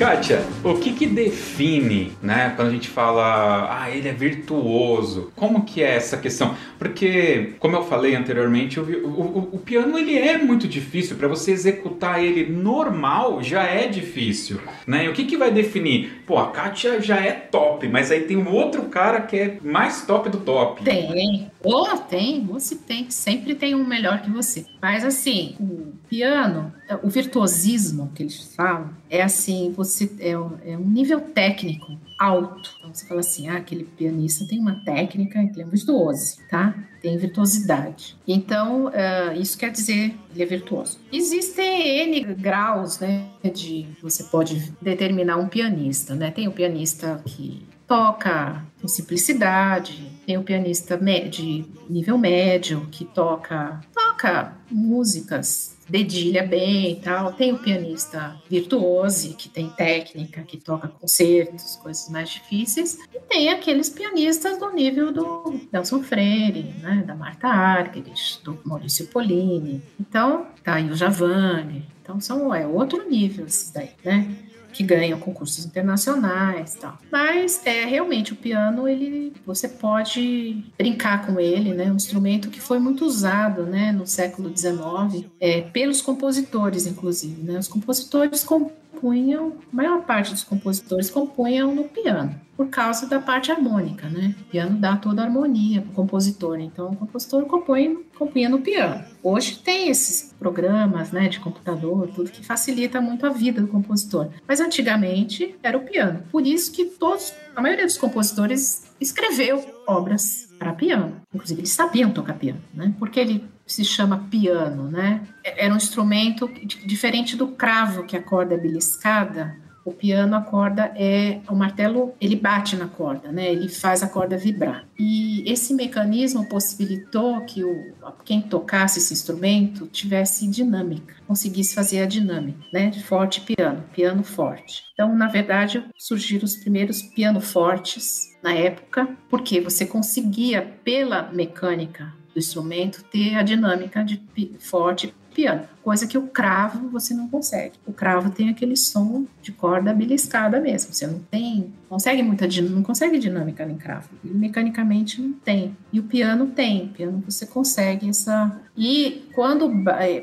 [0.09, 5.31] Kátia, o que que define, né, quando a gente fala, ah, ele é virtuoso?
[5.35, 6.55] Como que é essa questão?
[6.79, 11.51] Porque, como eu falei anteriormente, o, o, o piano ele é muito difícil, para você
[11.51, 15.05] executar ele normal já é difícil, né?
[15.05, 16.23] E o que que vai definir?
[16.25, 20.07] Pô, a Kátia já é top, mas aí tem um outro cara que é mais
[20.07, 20.83] top do top.
[20.83, 24.65] Tem, ou tem, você tem, sempre tem um melhor que você.
[24.81, 30.87] Mas assim, o piano, o virtuosismo que eles falam, é assim, você é, é um
[30.87, 32.75] nível técnico alto.
[32.79, 36.75] Então você fala assim, ah, aquele pianista tem uma técnica, ele é um virtuoso, tá?
[37.01, 38.17] Tem virtuosidade.
[38.27, 40.99] Então, uh, isso quer dizer ele é virtuoso.
[41.13, 46.31] Existem N graus, né, de você pode determinar um pianista, né?
[46.31, 50.99] Tem o pianista que toca com simplicidade, tem o pianista
[51.29, 57.33] de nível médio que toca, toca músicas dedilha bem e tal.
[57.33, 62.99] Tem o pianista virtuoso, que tem técnica, que toca concertos, coisas mais difíceis.
[63.13, 69.07] E tem aqueles pianistas do nível do Nelson Freire, né, da Marta Argerich, do Maurício
[69.07, 69.81] Polini.
[69.99, 71.85] Então, tá aí o Javane.
[72.01, 74.35] Então, são, é outro nível esses daí, né?
[74.71, 76.97] Que ganham concursos internacionais tal.
[77.11, 81.91] Mas é realmente o piano ele você pode brincar com ele, né?
[81.91, 87.57] Um instrumento que foi muito usado, né, no século XIX, é, pelos compositores, inclusive, né?
[87.57, 93.53] Os compositores compunham, a maior parte dos compositores compunham no piano por causa da parte
[93.53, 94.35] harmônica, né?
[94.41, 98.59] O piano dá toda a harmonia para o compositor, então o compositor compõe, compunha no
[98.59, 99.01] piano.
[99.23, 104.27] Hoje tem esses programas, né, de computador, tudo que facilita muito a vida do compositor.
[104.45, 106.21] Mas antigamente era o piano.
[106.29, 111.15] Por isso que todos, a maioria dos compositores escreveu obras para piano.
[111.33, 112.93] Inclusive eles sabiam tocar piano, né?
[112.99, 115.21] Porque ele se chama piano, né?
[115.45, 116.49] Era um instrumento
[116.85, 122.13] diferente do cravo que a corda é beliscada o piano, a corda é o martelo,
[122.19, 123.51] ele bate na corda, né?
[123.51, 124.85] Ele faz a corda vibrar.
[124.97, 127.93] E esse mecanismo possibilitou que o,
[128.25, 132.91] quem tocasse esse instrumento tivesse dinâmica, conseguisse fazer a dinâmica, né?
[132.91, 134.83] Forte piano, piano forte.
[134.93, 142.13] Então, na verdade, surgiram os primeiros piano fortes na época, porque você conseguia pela mecânica
[142.33, 144.21] do instrumento ter a dinâmica de
[144.59, 147.73] forte piano, coisa que o cravo você não consegue.
[147.87, 150.93] O cravo tem aquele som de corda beliscada mesmo.
[150.93, 154.09] Você não tem, consegue muita não consegue dinâmica em cravo.
[154.21, 155.77] Mecanicamente não tem.
[155.93, 156.89] E o piano tem.
[156.89, 158.59] Piano você consegue essa.
[158.75, 159.71] E quando,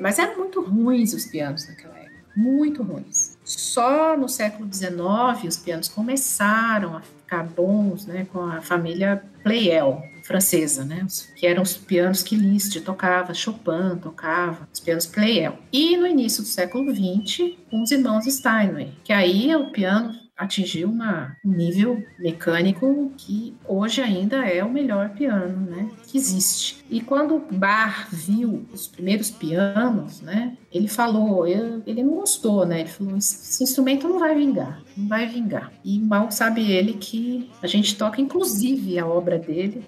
[0.00, 3.38] mas eram muito ruins os pianos naquela época, muito ruins.
[3.42, 10.02] Só no século XIX os pianos começaram a ficar bons, né, com a família Pleyel,
[10.27, 11.07] francesa, né?
[11.37, 15.59] Que eram os pianos que Liszt tocava, Chopin tocava, os pianos Pleyel.
[15.73, 20.91] E no início do século XX, com os irmãos Steinway, que aí o piano atingiu
[20.91, 26.85] uma, um nível mecânico que hoje ainda é o melhor piano né, que existe.
[26.91, 32.81] E quando Bach viu os primeiros pianos, né, ele falou, ele não gostou, né?
[32.81, 35.73] Ele falou, esse instrumento não vai vingar, não vai vingar.
[35.83, 39.83] E mal sabe ele que a gente toca, inclusive, a obra dele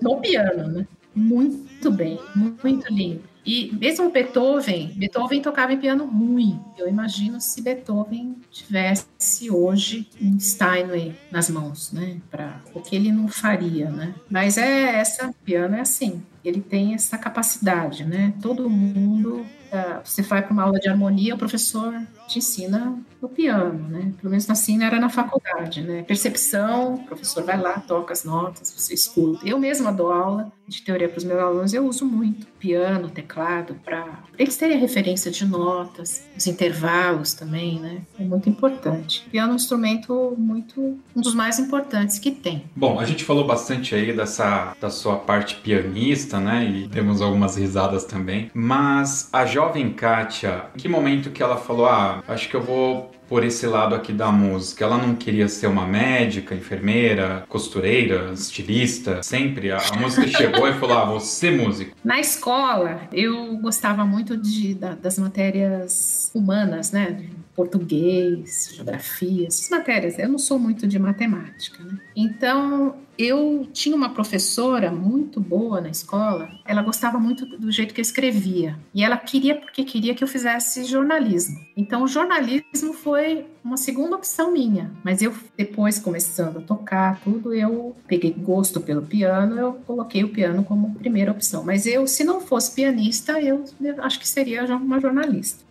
[0.00, 0.86] no piano, né?
[1.14, 3.22] Muito bem, muito lindo.
[3.44, 6.60] E mesmo Beethoven, Beethoven tocava em piano ruim.
[6.76, 12.18] Eu imagino se Beethoven tivesse hoje um Steinway nas mãos, né?
[12.30, 14.14] Para o que ele não faria, né?
[14.28, 16.22] Mas é essa piano é assim.
[16.48, 18.32] Ele tem essa capacidade, né?
[18.40, 21.94] Todo mundo uh, você vai para uma aula de harmonia, o professor
[22.26, 24.12] te ensina no piano, né?
[24.20, 26.02] Pelo menos assim era na faculdade, né?
[26.02, 29.46] Percepção, o professor vai lá, toca as notas, você escuta.
[29.46, 33.74] Eu mesma dou aula de teoria para os meus alunos, eu uso muito piano, teclado,
[33.84, 38.02] para eles terem referência de notas, os intervalos também, né?
[38.20, 39.24] É muito importante.
[39.26, 42.64] O piano é um instrumento muito, um dos mais importantes que tem.
[42.76, 46.64] Bom, a gente falou bastante aí dessa, da sua parte pianista, né?
[46.64, 48.50] E temos algumas risadas também.
[48.54, 53.10] Mas a jovem Kátia, em que momento que ela falou, ah, acho que eu vou
[53.28, 54.84] por esse lado aqui da música.
[54.84, 59.22] Ela não queria ser uma médica, enfermeira, costureira, estilista.
[59.22, 61.94] Sempre a, a música chegou e falou: ah, ser músico.
[62.02, 67.22] Na escola, eu gostava muito de, da, das matérias humanas, né?
[67.58, 70.16] Português, geografia, essas matérias.
[70.16, 71.98] Eu não sou muito de matemática, né?
[72.14, 78.00] Então, eu tinha uma professora muito boa na escola, ela gostava muito do jeito que
[78.00, 78.78] eu escrevia.
[78.94, 81.58] E ela queria, porque queria que eu fizesse jornalismo.
[81.76, 84.92] Então, o jornalismo foi uma segunda opção minha.
[85.02, 90.28] Mas eu, depois, começando a tocar tudo, eu peguei gosto pelo piano, eu coloquei o
[90.28, 91.64] piano como primeira opção.
[91.64, 95.66] Mas eu, se não fosse pianista, eu, eu acho que seria uma jornalista.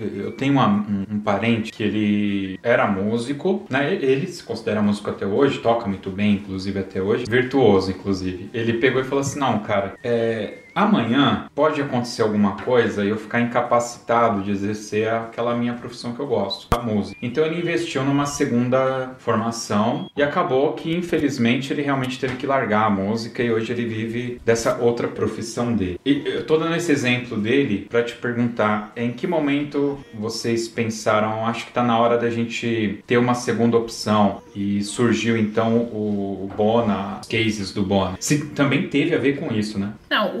[0.00, 3.92] Eu tenho uma, um, um, parente que ele era músico, né?
[3.94, 8.48] Ele se considera músico até hoje, toca muito bem, inclusive até hoje, virtuoso, inclusive.
[8.54, 13.16] Ele pegou e falou assim: não, cara, é, amanhã pode acontecer alguma coisa e eu
[13.16, 17.16] ficar incapacitado de exercer aquela minha profissão que eu gosto, a música.
[17.22, 22.86] Então ele investiu numa segunda formação e acabou que infelizmente ele realmente teve que largar
[22.86, 26.00] a música e hoje ele vive dessa outra profissão dele.
[26.04, 31.46] E eu tô dando esse exemplo dele para te perguntar em que momento vocês pensaram,
[31.46, 36.50] acho que tá na hora da gente ter uma segunda opção e surgiu então o,
[36.56, 38.16] Bona, cases do Bona.
[38.20, 39.92] Se também teve a ver com isso, né?
[40.10, 40.36] Não,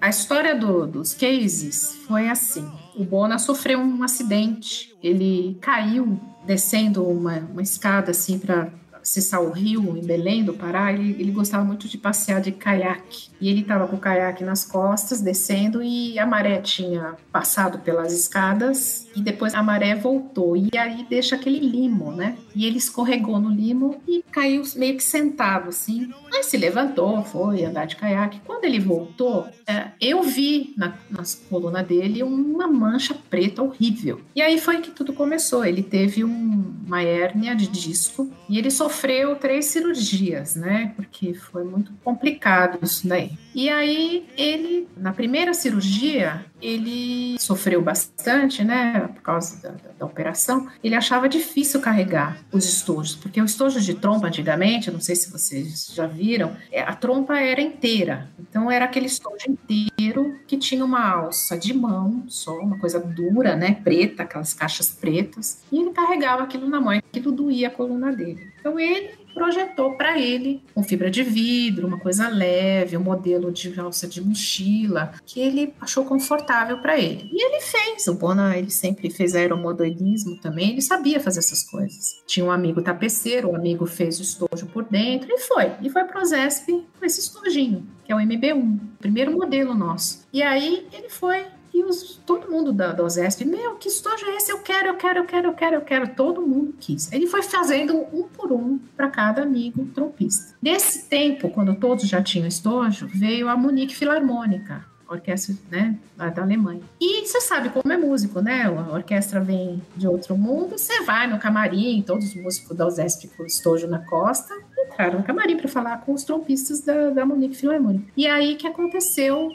[0.00, 2.68] a história do, dos cases foi assim.
[2.94, 4.94] O Bona sofreu um acidente.
[5.02, 8.68] Ele caiu descendo uma, uma escada assim para
[9.06, 10.92] acessar o rio em Belém do Pará.
[10.92, 13.28] Ele, ele gostava muito de passear de caiaque.
[13.40, 18.12] E ele estava com o caiaque nas costas, descendo, e a maré tinha passado pelas
[18.12, 20.56] escadas, e depois a maré voltou.
[20.56, 22.36] E aí deixa aquele limo, né?
[22.54, 26.10] E ele escorregou no limo e caiu meio que sentado, assim.
[26.34, 28.40] Aí se levantou, foi andar de caiaque.
[28.44, 34.20] Quando ele voltou, é, eu vi na, nas colunas dele uma mancha preta horrível.
[34.34, 35.64] E aí foi que tudo começou.
[35.64, 38.95] Ele teve um, uma hérnia de disco e ele sofreu
[39.40, 40.92] três cirurgias, né?
[40.96, 43.32] Porque foi muito complicado isso daí.
[43.54, 50.06] E aí ele, na primeira cirurgia, ele sofreu bastante, né, por causa da, da, da,
[50.06, 50.68] operação.
[50.82, 55.30] Ele achava difícil carregar os estojos, porque o estojo de trompa antigamente, não sei se
[55.30, 58.28] vocês já viram, é, a trompa era inteira.
[58.38, 63.54] Então era aquele estojo inteiro que tinha uma alça de mão, só uma coisa dura,
[63.56, 65.62] né, preta, aquelas caixas pretas.
[65.70, 68.52] E ele carregava aquilo na mão, aquilo doía a coluna dele.
[68.66, 73.78] Então ele projetou para ele com fibra de vidro, uma coisa leve, um modelo de
[73.78, 77.30] alça de mochila que ele achou confortável para ele.
[77.32, 78.08] E ele fez.
[78.08, 82.24] O Bona, ele sempre fez aeromodelismo também, ele sabia fazer essas coisas.
[82.26, 85.70] Tinha um amigo tapeceiro, o amigo fez o estojo por dentro e foi.
[85.80, 86.66] E foi pro Zesp
[86.98, 90.26] com esse estojinho, que é o MB1, primeiro modelo nosso.
[90.32, 91.44] E aí ele foi
[91.76, 93.04] e os, todo mundo da, da
[93.44, 94.50] meu, que estojo é esse?
[94.50, 96.08] Eu quero, eu quero, eu quero, eu quero, eu quero.
[96.14, 97.12] Todo mundo quis.
[97.12, 100.54] Ele foi fazendo um por um para cada amigo trompista.
[100.62, 106.80] Nesse tempo, quando todos já tinham estojo, veio a Munique Filarmônica, orquestra né, da Alemanha.
[106.98, 108.62] E você sabe como é músico, né?
[108.64, 113.28] A orquestra vem de outro mundo, você vai no camarim, todos os músicos da OSESP
[113.36, 117.56] com estojo na costa, entraram no camarim para falar com os trompistas da, da Munique
[117.56, 118.06] Filarmônica.
[118.16, 119.50] E aí que aconteceu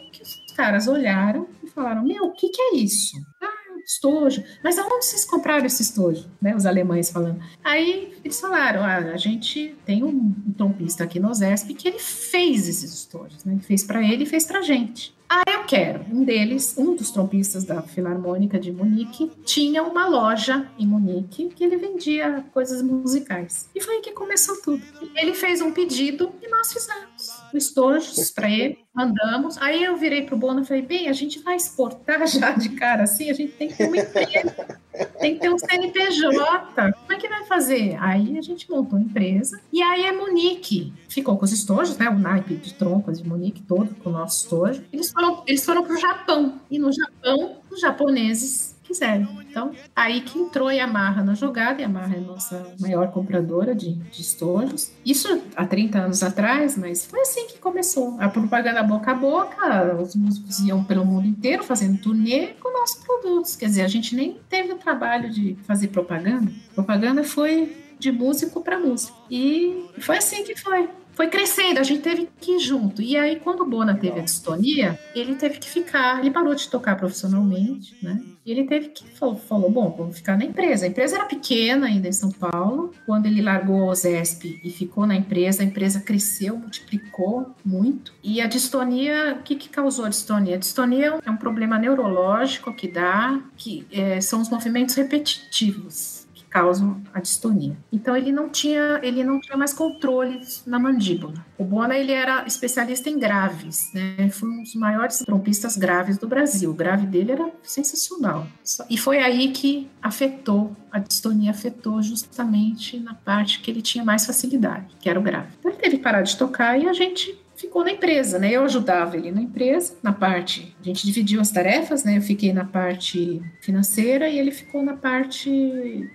[0.51, 3.17] os caras olharam falaram: Meu, o que, que é isso?
[3.41, 4.43] Ah, estojo.
[4.63, 6.29] Mas aonde vocês compraram esse estojo?
[6.41, 7.41] Né, os alemães falando.
[7.63, 11.99] Aí eles falaram: ah, a gente tem um, um trompista aqui no Zesp que ele
[11.99, 13.43] fez esses estojos.
[13.45, 13.53] Né?
[13.53, 15.15] Ele fez para ele e fez para gente.
[15.29, 16.05] Ah, eu quero.
[16.11, 21.63] Um deles, um dos trompistas da Filarmônica de Munique, tinha uma loja em Munique que
[21.63, 23.69] ele vendia coisas musicais.
[23.73, 24.83] E foi aí que começou tudo.
[25.15, 27.40] Ele fez um pedido e nós fizemos.
[27.57, 29.57] Estojos para ele, mandamos.
[29.57, 33.03] Aí eu virei pro Bono e falei, bem, a gente vai exportar já de cara
[33.03, 34.79] assim, a gente tem que ter uma empresa,
[35.19, 36.93] tem que ter um CNPJ.
[36.93, 37.97] Como é que vai fazer?
[37.99, 42.09] Aí a gente montou a empresa e aí a Monique ficou com os estojos, né?
[42.09, 44.83] O naipe de trompas de Monique todo com o nosso estojo.
[44.91, 49.27] Eles foram, eles foram pro Japão e no Japão os japoneses quiserem.
[49.51, 53.75] Então, aí que entrou a Yamaha na jogada, a Yamaha é a nossa maior compradora
[53.75, 54.93] de, de estojos.
[55.05, 58.15] Isso há 30 anos atrás, mas foi assim que começou.
[58.17, 63.03] A propaganda boca a boca, os músicos iam pelo mundo inteiro fazendo turnê com nossos
[63.03, 63.57] produtos.
[63.57, 66.49] Quer dizer, a gente nem teve o trabalho de fazer propaganda.
[66.73, 69.15] Propaganda foi de músico para músico.
[69.29, 70.89] E foi assim que foi
[71.21, 72.99] foi crescendo, a gente teve que ir junto.
[72.99, 76.67] E aí, quando o Bona teve a distonia, ele teve que ficar, ele parou de
[76.67, 78.19] tocar profissionalmente, né?
[78.43, 80.85] E ele teve que falou, falou, bom, vamos ficar na empresa.
[80.85, 82.91] A empresa era pequena ainda em São Paulo.
[83.05, 88.11] Quando ele largou o ZESP e ficou na empresa, a empresa cresceu, multiplicou muito.
[88.23, 90.55] E a distonia, o que, que causou a distonia?
[90.55, 96.20] A distonia é um problema neurológico que dá, que é, são os movimentos repetitivos
[96.51, 97.75] causam a distonia.
[97.91, 101.33] Então ele não tinha, ele não tinha mais controle na mandíbula.
[101.57, 104.29] O Bona ele era especialista em graves, né?
[104.29, 106.69] Foi um dos maiores trompistas graves do Brasil.
[106.71, 108.45] O grave dele era sensacional.
[108.89, 114.25] E foi aí que afetou a distonia afetou justamente na parte que ele tinha mais
[114.25, 115.47] facilidade, que era o grave.
[115.59, 117.39] Então ele teve que parar de tocar e a gente
[117.71, 118.51] ficou na empresa, né?
[118.51, 122.17] Eu ajudava ele na empresa, na parte, a gente dividiu as tarefas, né?
[122.17, 125.49] Eu fiquei na parte financeira e ele ficou na parte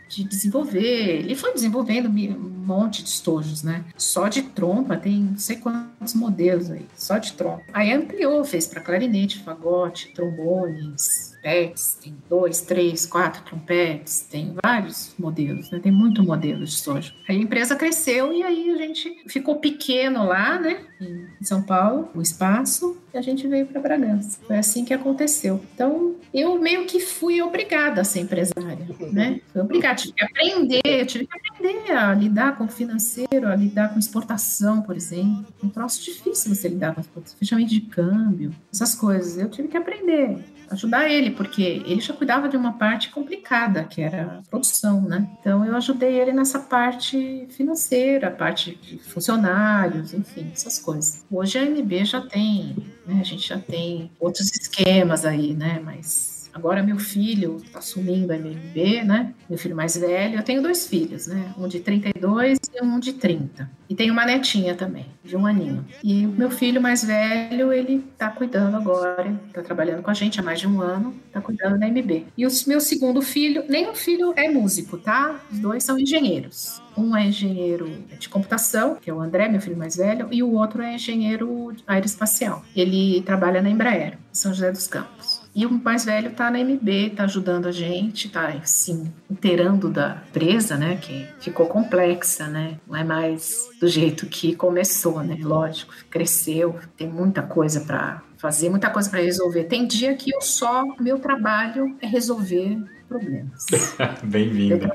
[0.06, 1.20] de desenvolver.
[1.20, 3.86] Ele foi desenvolvendo um monte de estojos, né?
[3.96, 7.62] Só de trompa, tem não sei quantos modelos aí, só de trompa.
[7.72, 15.14] Aí ampliou, fez para clarinete, fagote, trombones, trompetes, tem dois, três, quatro trompetes, tem vários
[15.16, 15.78] modelos, né?
[15.78, 17.12] Tem muito modelo de soja.
[17.28, 20.80] Aí a empresa cresceu e aí a gente ficou pequeno lá, né?
[21.00, 24.40] Em São Paulo, o espaço, e a gente veio para Bragança.
[24.46, 25.62] Foi assim que aconteceu.
[25.74, 29.40] Então, eu meio que fui obrigada a ser empresária, né?
[29.52, 33.92] Fui obrigada, tive que aprender, tive que aprender a lidar com o financeiro, a lidar
[33.92, 35.46] com exportação, por exemplo.
[35.62, 37.02] Um troço difícil você lidar com
[37.38, 39.38] fechamento de câmbio, essas coisas.
[39.38, 44.02] Eu tive que aprender ajudar ele, porque ele já cuidava de uma parte complicada, que
[44.02, 45.28] era a produção, né?
[45.40, 51.24] Então eu ajudei ele nessa parte financeira, parte de funcionários, enfim, essas coisas.
[51.30, 53.20] Hoje a MB já tem, né?
[53.20, 55.80] A gente já tem outros esquemas aí, né?
[55.84, 59.34] Mas Agora meu filho está assumindo a MMB, né?
[59.46, 60.38] Meu filho mais velho.
[60.38, 61.52] Eu tenho dois filhos, né?
[61.58, 63.70] Um de 32 e um de 30.
[63.90, 65.84] E tenho uma netinha também, de um aninho.
[66.02, 70.40] E o meu filho mais velho, ele está cuidando agora, está trabalhando com a gente
[70.40, 72.24] há mais de um ano, está cuidando da MB.
[72.34, 75.38] E o meu segundo filho, nenhum filho é músico, tá?
[75.52, 76.80] Os dois são engenheiros.
[76.96, 80.52] Um é engenheiro de computação, que é o André, meu filho mais velho, e o
[80.52, 82.64] outro é engenheiro aeroespacial.
[82.74, 85.35] Ele trabalha na Embraer, em São José dos Campos.
[85.56, 90.22] E o mais velho está na MB, está ajudando a gente, está assim, inteirando da
[90.28, 90.98] empresa, né?
[90.98, 92.78] Que ficou complexa, né?
[92.86, 95.38] Não é mais do jeito que começou, né?
[95.40, 99.64] Lógico, cresceu, tem muita coisa para fazer, muita coisa para resolver.
[99.64, 102.76] Tem dia que eu só, meu trabalho é resolver
[103.08, 103.64] problemas.
[104.24, 104.94] Bem-vinda.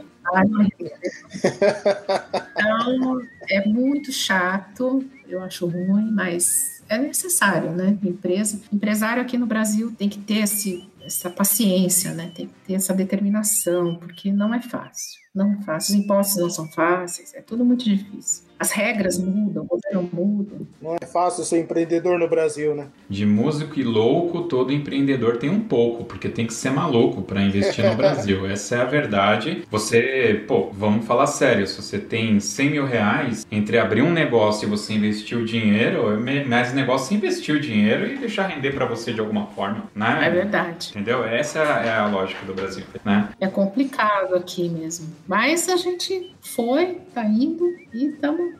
[2.55, 7.97] Então, é muito chato, eu acho ruim, mas é necessário, né?
[8.03, 12.31] Empresa, empresário aqui no Brasil tem que ter esse, essa paciência, né?
[12.35, 15.21] Tem que ter essa determinação, porque não é fácil.
[15.33, 15.95] Não é fácil.
[15.95, 20.55] Os impostos não são fáceis, é tudo muito difícil as regras mudam, o governo muda.
[20.79, 22.85] Não é fácil ser empreendedor no Brasil, né?
[23.09, 27.41] De músico e louco, todo empreendedor tem um pouco, porque tem que ser maluco para
[27.41, 28.45] investir no Brasil.
[28.45, 29.63] Essa é a verdade.
[29.71, 34.67] Você, pô, vamos falar sério, se você tem 100 mil reais, entre abrir um negócio
[34.67, 38.85] e você investir o dinheiro, é mais negócio investir o dinheiro e deixar render para
[38.85, 40.19] você de alguma forma, né?
[40.21, 40.91] É verdade.
[40.91, 41.25] Entendeu?
[41.25, 43.29] Essa é a lógica do Brasil, né?
[43.39, 45.07] É complicado aqui mesmo.
[45.27, 48.55] Mas a gente foi, tá indo e estamos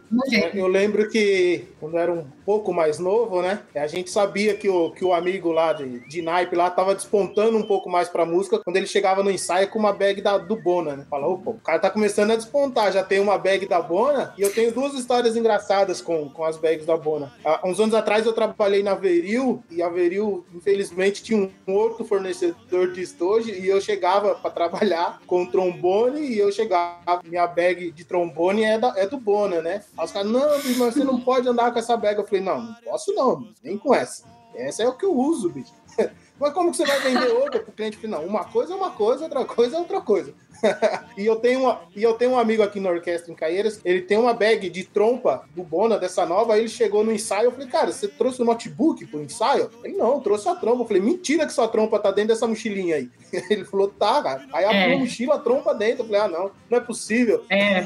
[0.53, 3.63] eu lembro que quando era um pouco mais novo, né?
[3.75, 7.57] A gente sabia que o, que o amigo lá de, de naipe lá tava despontando
[7.57, 10.55] um pouco mais pra música quando ele chegava no ensaio com uma bag da, do
[10.55, 11.05] Bona, né?
[11.09, 14.43] Falou, pô, o cara tá começando a despontar, já tem uma bag da Bona e
[14.43, 17.33] eu tenho duas histórias engraçadas com, com as bags da Bona.
[17.43, 22.05] Há uns anos atrás eu trabalhei na Veril e a Veril, infelizmente, tinha um outro
[22.05, 27.91] fornecedor de estojo e eu chegava para trabalhar com trombone e eu chegava, minha bag
[27.91, 29.83] de trombone é, da, é do Bona, né?
[29.97, 32.17] Aí os caras, não, mas você não pode andar com essa bag.
[32.17, 34.25] Eu falei, não, não posso não, nem com essa.
[34.55, 35.73] Essa é o que eu uso, bicho.
[36.39, 38.23] Mas como que você vai vender outra pro cliente final?
[38.23, 40.33] Uma coisa é uma coisa, outra coisa é outra coisa.
[41.17, 44.01] e, eu tenho uma, e eu tenho um amigo aqui na orquestra em Caieiras, ele
[44.01, 47.51] tem uma bag de trompa do Bona, dessa nova, aí ele chegou no ensaio, eu
[47.51, 49.69] falei, cara, você trouxe o notebook pro ensaio?
[49.83, 50.83] Ele, não, trouxe a trompa.
[50.83, 53.09] Eu falei, mentira que sua trompa tá dentro dessa mochilinha aí.
[53.49, 54.45] Ele falou, tá, cara.
[54.53, 54.95] Aí abriu é.
[54.95, 56.03] a mochila, a trompa dentro.
[56.03, 57.45] Eu falei, ah, não, não é possível.
[57.49, 57.83] É,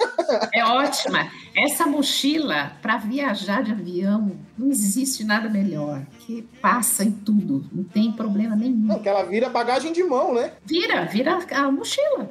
[0.53, 1.31] é ótima.
[1.55, 6.01] Essa mochila, para viajar de avião, não existe nada melhor.
[6.19, 8.87] Que passa em tudo, não tem problema nenhum.
[8.87, 10.53] Não, que ela vira bagagem de mão, né?
[10.65, 12.29] Vira, vira a mochila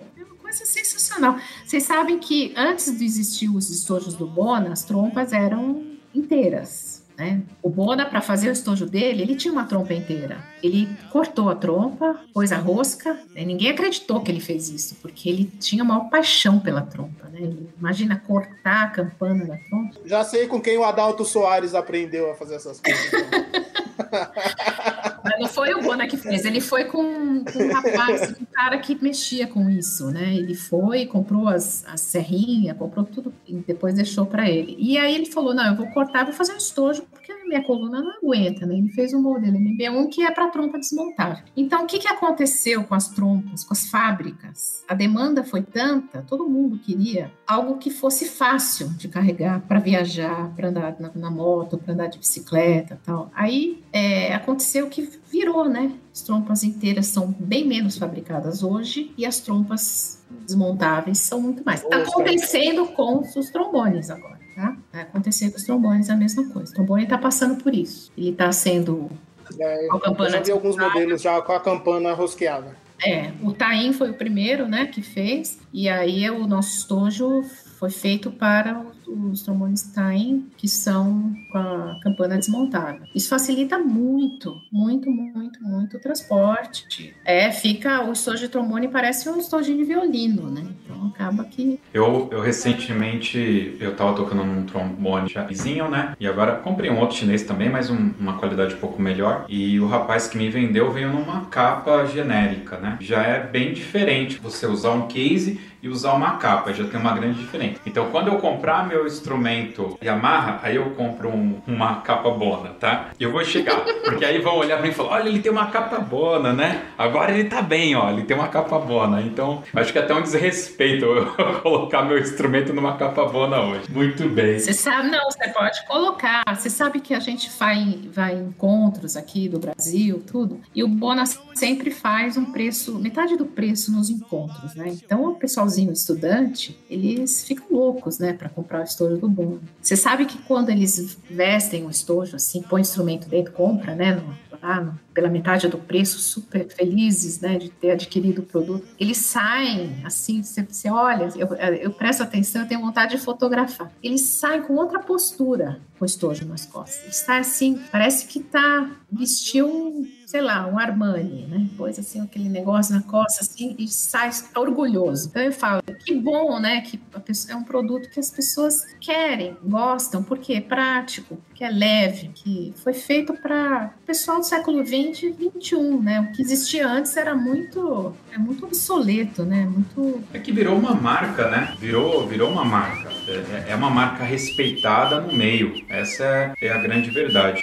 [0.55, 1.37] coisa sensacional.
[1.65, 5.83] Vocês sabem que antes de existir os estojos do Bona, as trompas eram
[6.15, 7.03] inteiras.
[7.17, 7.43] Né?
[7.63, 10.39] O Bona, para fazer o estojo dele, ele tinha uma trompa inteira.
[10.63, 13.15] Ele cortou a trompa, pôs a rosca.
[13.35, 13.45] Né?
[13.45, 17.29] Ninguém acreditou que ele fez isso, porque ele tinha uma paixão pela trompa.
[17.29, 17.53] Né?
[17.79, 20.01] Imagina cortar a campana da trompa.
[20.05, 23.11] Já sei com quem o Adalto Soares aprendeu a fazer essas coisas.
[25.39, 29.01] Não foi o Bona que fez, ele foi com, com um rapaz, um cara que
[29.03, 30.35] mexia com isso, né?
[30.35, 34.77] Ele foi, comprou as, as serrinhas, comprou tudo e depois deixou para ele.
[34.79, 37.05] E aí ele falou: Não, eu vou cortar, vou fazer um estojo,
[37.47, 38.77] minha coluna não aguenta, né?
[38.77, 41.45] Ele fez um modelo MB1 que é para trompa desmontável.
[41.57, 44.85] Então, o que, que aconteceu com as trompas, com as fábricas?
[44.89, 50.53] A demanda foi tanta, todo mundo queria algo que fosse fácil de carregar para viajar,
[50.55, 53.31] para andar na, na moto, para andar de bicicleta tal.
[53.35, 55.93] Aí é, aconteceu que virou, né?
[56.13, 61.83] As trompas inteiras são bem menos fabricadas hoje e as trompas desmontáveis são muito mais.
[61.83, 64.77] Está acontecendo com os trombones agora, tá?
[64.93, 66.71] Vai acontecer com os trombones a mesma coisa.
[66.71, 68.13] O trombone está passando por isso.
[68.17, 69.11] Ele está sendo
[69.59, 70.37] é, com a campana.
[70.37, 72.77] Eu vi alguns modelos já com a campana rosqueada.
[73.05, 77.43] É, o Taim foi o primeiro, né, que fez, e aí o nosso estojo
[77.79, 83.01] foi feito para os trombones Stein, que são com a campana desmontada.
[83.15, 87.15] Isso facilita muito, muito, muito, muito o transporte.
[87.25, 90.65] É, fica o estojo de trombone parece um estojo de violino, né?
[90.85, 91.81] Então acaba que.
[91.93, 96.15] Eu, eu recentemente eu tava tocando num trombone vizinho, né?
[96.19, 99.47] E agora comprei um outro chinês também, mas um, uma qualidade um pouco melhor.
[99.49, 102.97] E o rapaz que me vendeu veio numa capa genérica, né?
[103.01, 107.15] Já é bem diferente você usar um case e usar uma capa, já tem uma
[107.15, 107.79] grande diferença.
[107.85, 113.11] Então, quando eu comprar meu instrumento Yamaha, aí eu compro um, uma capa bona, tá?
[113.19, 115.51] E eu vou chegar, porque aí vão olhar para mim e falar: olha, ele tem
[115.51, 116.85] uma capa bona, né?
[116.97, 119.21] Agora ele tá bem, ó, ele tem uma capa bona.
[119.21, 123.91] Então, acho que é até um desrespeito eu colocar meu instrumento numa capa bona hoje.
[123.91, 124.59] Muito bem.
[124.59, 126.43] Você sabe, não, você pode colocar.
[126.55, 130.89] Você sabe que a gente vai, vai em encontros aqui do Brasil, tudo, e o
[130.89, 131.25] Bona
[131.55, 134.89] sempre faz um preço, metade do preço nos encontros, né?
[135.05, 139.61] Então, o pessoal finalzinho estudante, eles ficam loucos, né, para comprar o estojo do Bono.
[139.81, 144.15] Você sabe que quando eles vestem o estojo, assim, põe o instrumento dentro, compra, né,
[144.15, 148.87] no, lá no, pela metade do preço, super felizes, né, de ter adquirido o produto,
[148.99, 153.91] eles saem, assim, você, você olha, eu, eu presto atenção, eu tenho vontade de fotografar.
[154.03, 157.17] Eles saem com outra postura com estojo nas costas.
[157.17, 161.69] Está assim, parece que tá vestiu um, sei lá, um Armani, né?
[161.77, 165.29] Pôs assim aquele negócio na costa assim e sai orgulhoso.
[165.29, 166.81] Então eu falo, que bom, né?
[166.81, 171.71] Que pessoa, é um produto que as pessoas querem, gostam, porque é prático, que é
[171.71, 176.21] leve, que foi feito para pessoal do século 20 e 21, né?
[176.21, 179.65] O que existia antes era muito, é muito obsoleto, né?
[179.65, 181.75] Muito É que virou uma marca, né?
[181.79, 183.11] Virou, virou uma marca.
[183.29, 185.85] É, é uma marca respeitada no meio.
[185.89, 187.63] Essa é a grande verdade.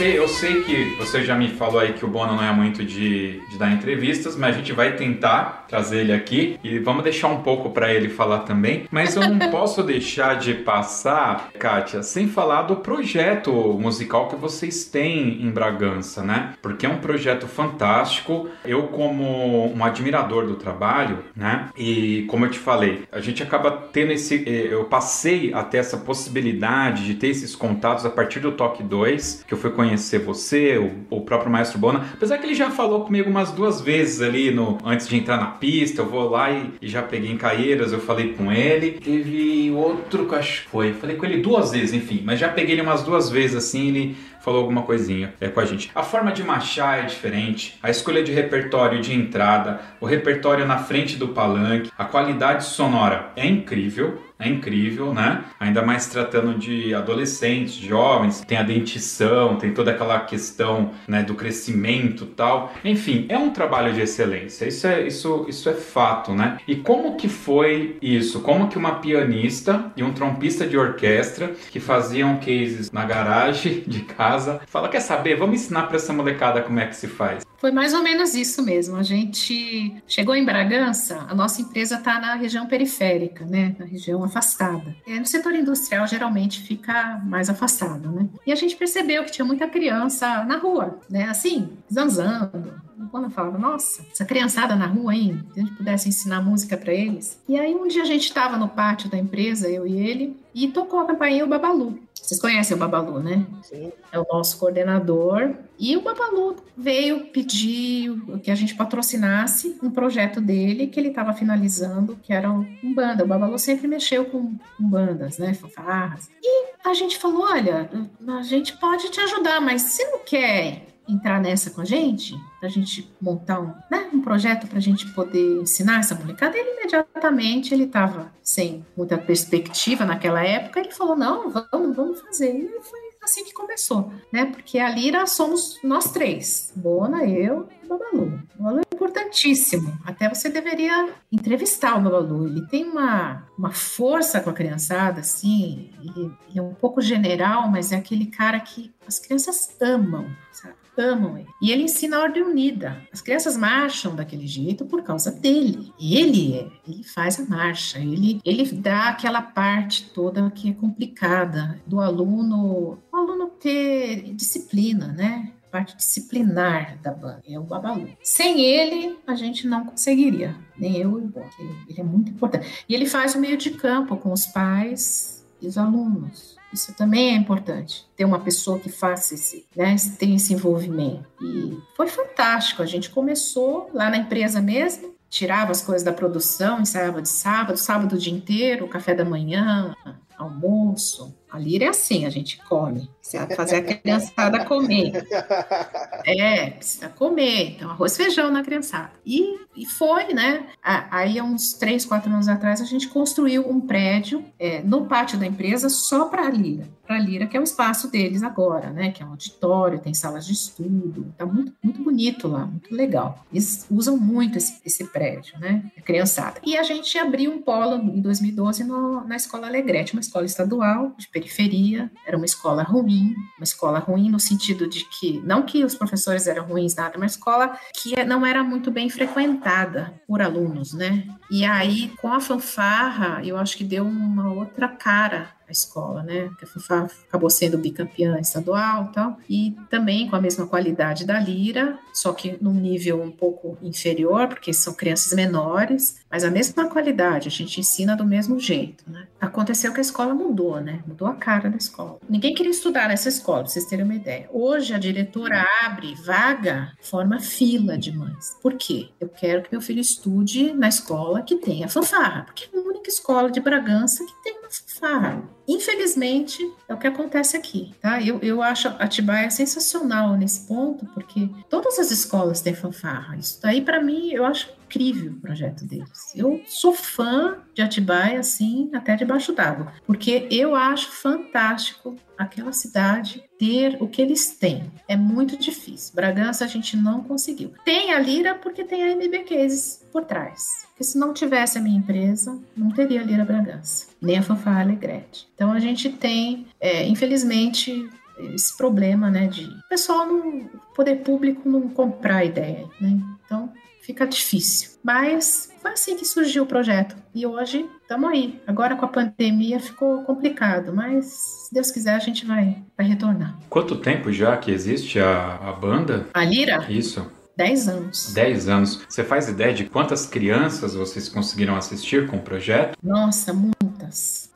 [0.00, 2.82] Sei, eu sei que você já me falou aí que o Bono não é muito
[2.82, 7.28] de, de dar entrevistas, mas a gente vai tentar trazer ele aqui e vamos deixar
[7.28, 8.86] um pouco para ele falar também.
[8.90, 14.86] Mas eu não posso deixar de passar, Kátia, sem falar do projeto musical que vocês
[14.86, 16.54] têm em Bragança, né?
[16.62, 18.48] Porque é um projeto fantástico.
[18.64, 21.68] Eu, como um admirador do trabalho, né?
[21.76, 24.44] E como eu te falei, a gente acaba tendo esse.
[24.46, 29.44] Eh, eu passei até essa possibilidade de ter esses contatos a partir do Toque 2,
[29.46, 32.06] que eu fui conhecer conhecer você, o, o, próprio Maestro Bona.
[32.14, 35.46] Apesar que ele já falou comigo umas duas vezes ali no antes de entrar na
[35.46, 38.92] pista, eu vou lá e, e já peguei em Caeiras, eu falei com ele.
[38.92, 42.74] Teve outro que acho que foi, falei com ele duas vezes, enfim, mas já peguei
[42.74, 45.90] ele umas duas vezes assim, ele falou alguma coisinha é, com a gente.
[45.94, 50.78] A forma de marchar é diferente, a escolha de repertório de entrada, o repertório na
[50.78, 55.44] frente do palanque, a qualidade sonora é incrível é incrível, né?
[55.60, 61.34] Ainda mais tratando de adolescentes, jovens, tem a dentição, tem toda aquela questão né, do
[61.34, 62.72] crescimento tal.
[62.82, 64.64] Enfim, é um trabalho de excelência.
[64.64, 66.56] Isso é, isso, isso é fato, né?
[66.66, 68.40] E como que foi isso?
[68.40, 74.00] Como que uma pianista e um trompista de orquestra que faziam cases na garagem de
[74.00, 74.29] casa
[74.66, 75.36] fala, quer saber?
[75.36, 77.44] Vamos ensinar para essa molecada como é que se faz.
[77.60, 78.96] Foi mais ou menos isso mesmo.
[78.96, 83.76] A gente chegou em Bragança, a nossa empresa está na região periférica, né?
[83.78, 84.96] Na região afastada.
[85.06, 88.28] E no setor industrial, geralmente, fica mais afastado, né?
[88.46, 91.28] E a gente percebeu que tinha muita criança na rua, né?
[91.28, 92.80] Assim, zanzando.
[93.10, 95.42] Quando eu falava, nossa, essa criançada na rua, hein?
[95.52, 97.42] Se a gente pudesse ensinar música para eles.
[97.48, 100.68] E aí, um dia a gente estava no pátio da empresa, eu e ele, e
[100.68, 101.98] tocou a campainha o Babalu.
[102.22, 103.46] Vocês conhecem o Babalu, né?
[103.62, 103.92] Sim.
[104.12, 105.54] É o nosso coordenador.
[105.78, 108.12] E o Babalu veio pedir
[108.42, 113.24] que a gente patrocinasse um projeto dele que ele estava finalizando, que era um banda.
[113.24, 115.54] O Babalu sempre mexeu com, com bandas, né?
[115.54, 116.30] Fanfarras.
[116.42, 117.90] E a gente falou: olha,
[118.28, 122.68] a gente pode te ajudar, mas se não quer entrar nessa com a gente, a
[122.68, 127.72] gente montar um, né, um projeto para a gente poder ensinar essa molecada, ele imediatamente
[127.72, 132.50] ele estava sem muita perspectiva naquela época, ele falou não, vamos, vamos fazer.
[132.50, 134.46] E foi assim que começou, né?
[134.46, 138.40] Porque a Lira somos nós três, Bona, eu e Babalu.
[138.58, 139.98] O Babalu é importantíssimo.
[140.04, 142.48] Até você deveria entrevistar o Babalu.
[142.48, 147.68] Ele tem uma, uma força com a criançada, assim, ele, ele é um pouco general,
[147.68, 150.74] mas é aquele cara que as crianças amam, sabe?
[150.96, 151.48] Amam ele.
[151.62, 153.00] E ele ensina a ordem unida.
[153.12, 155.92] As crianças marcham daquele jeito por causa dele.
[156.00, 161.80] Ele é, ele faz a marcha, ele, ele dá aquela parte toda que é complicada
[161.86, 165.52] do aluno, o aluno ter disciplina, né?
[165.70, 168.08] parte disciplinar da banda, é o Babalu.
[168.22, 171.48] Sem ele, a gente não conseguiria, nem eu e o Bob.
[171.58, 172.84] Ele, ele é muito importante.
[172.88, 176.49] E ele faz o meio de campo com os pais e os alunos.
[176.72, 181.26] Isso também é importante, ter uma pessoa que faça esse, né, tem esse envolvimento.
[181.42, 182.82] E foi fantástico.
[182.82, 187.76] A gente começou lá na empresa mesmo, tirava as coisas da produção, ensaiava de sábado,
[187.76, 189.94] sábado o dia inteiro, café da manhã,
[190.38, 191.34] almoço.
[191.50, 193.10] A lira é assim, a gente come.
[193.20, 195.26] Precisa fazer a criançada comer.
[196.26, 197.76] É, precisa comer.
[197.76, 199.12] Então, arroz e feijão na criançada.
[199.24, 200.66] E, e foi, né?
[200.82, 205.38] Aí, há uns três, quatro anos atrás, a gente construiu um prédio é, no pátio
[205.38, 206.86] da empresa só para a lira.
[207.06, 209.10] Para a lira, que é o espaço deles agora, né?
[209.10, 211.32] Que é um auditório, tem salas de estudo.
[211.38, 213.44] Tá muito, muito bonito lá, muito legal.
[213.50, 215.90] Eles usam muito esse, esse prédio, né?
[215.96, 216.60] A criançada.
[216.64, 221.12] E a gente abriu um polo em 2012 no, na Escola Alegrete, uma escola estadual
[221.16, 222.10] de periferia.
[222.26, 226.46] Era uma escola ruim, uma escola ruim no sentido de que, não que os professores
[226.46, 231.26] eram ruins, nada, uma escola que não era muito bem frequentada por alunos, né?
[231.50, 236.50] E aí, com a fanfarra, eu acho que deu uma outra cara a escola, né?
[236.58, 241.24] Que a Fafá acabou sendo bicampeã estadual e tal, e também com a mesma qualidade
[241.24, 246.50] da Lira, só que num nível um pouco inferior, porque são crianças menores, mas a
[246.50, 249.26] mesma qualidade, a gente ensina do mesmo jeito, né?
[249.40, 251.02] Aconteceu que a escola mudou, né?
[251.06, 252.18] Mudou a cara da escola.
[252.28, 254.48] Ninguém queria estudar nessa escola, pra vocês terem uma ideia.
[254.52, 258.56] Hoje a diretora abre vaga, forma fila de mães.
[258.60, 259.08] Por quê?
[259.20, 263.08] Eu quero que meu filho estude na escola que tenha fanfarra, porque é a única
[263.08, 265.42] escola de Bragança que tem uma fanfarra.
[265.70, 266.58] Infelizmente,
[266.88, 268.20] é o que acontece aqui, tá?
[268.20, 273.36] Eu, eu acho Atibaia sensacional nesse ponto, porque todas as escolas têm fanfarra.
[273.36, 276.34] Isso daí, para mim, eu acho incrível o projeto deles.
[276.34, 283.44] Eu sou fã de Atibaia, assim, até debaixo d'água, porque eu acho fantástico aquela cidade
[283.56, 284.90] ter o que eles têm.
[285.06, 286.14] É muito difícil.
[286.14, 287.72] Bragança a gente não conseguiu.
[287.84, 290.88] Tem a Lira porque tem a MB Cases por trás.
[290.88, 294.82] Porque se não tivesse a minha empresa, não teria a Lira Bragança, nem a Fanfarra
[294.82, 295.48] Alegrete.
[295.54, 298.08] Então a gente tem, é, infelizmente,
[298.54, 303.18] esse problema, né, de o pessoal no poder público não comprar a ideia, né?
[303.44, 304.90] Então fica difícil.
[305.02, 307.16] Mas foi assim que surgiu o projeto.
[307.34, 308.60] E hoje estamos aí.
[308.66, 313.56] Agora com a pandemia ficou complicado, mas se Deus quiser a gente vai, vai retornar.
[313.68, 316.26] Quanto tempo já que existe a, a banda?
[316.34, 316.84] A Lira?
[316.88, 317.30] Isso.
[317.56, 318.32] 10 anos.
[318.32, 319.02] 10 anos.
[319.06, 322.96] Você faz ideia de quantas crianças vocês conseguiram assistir com o projeto?
[323.02, 323.52] Nossa,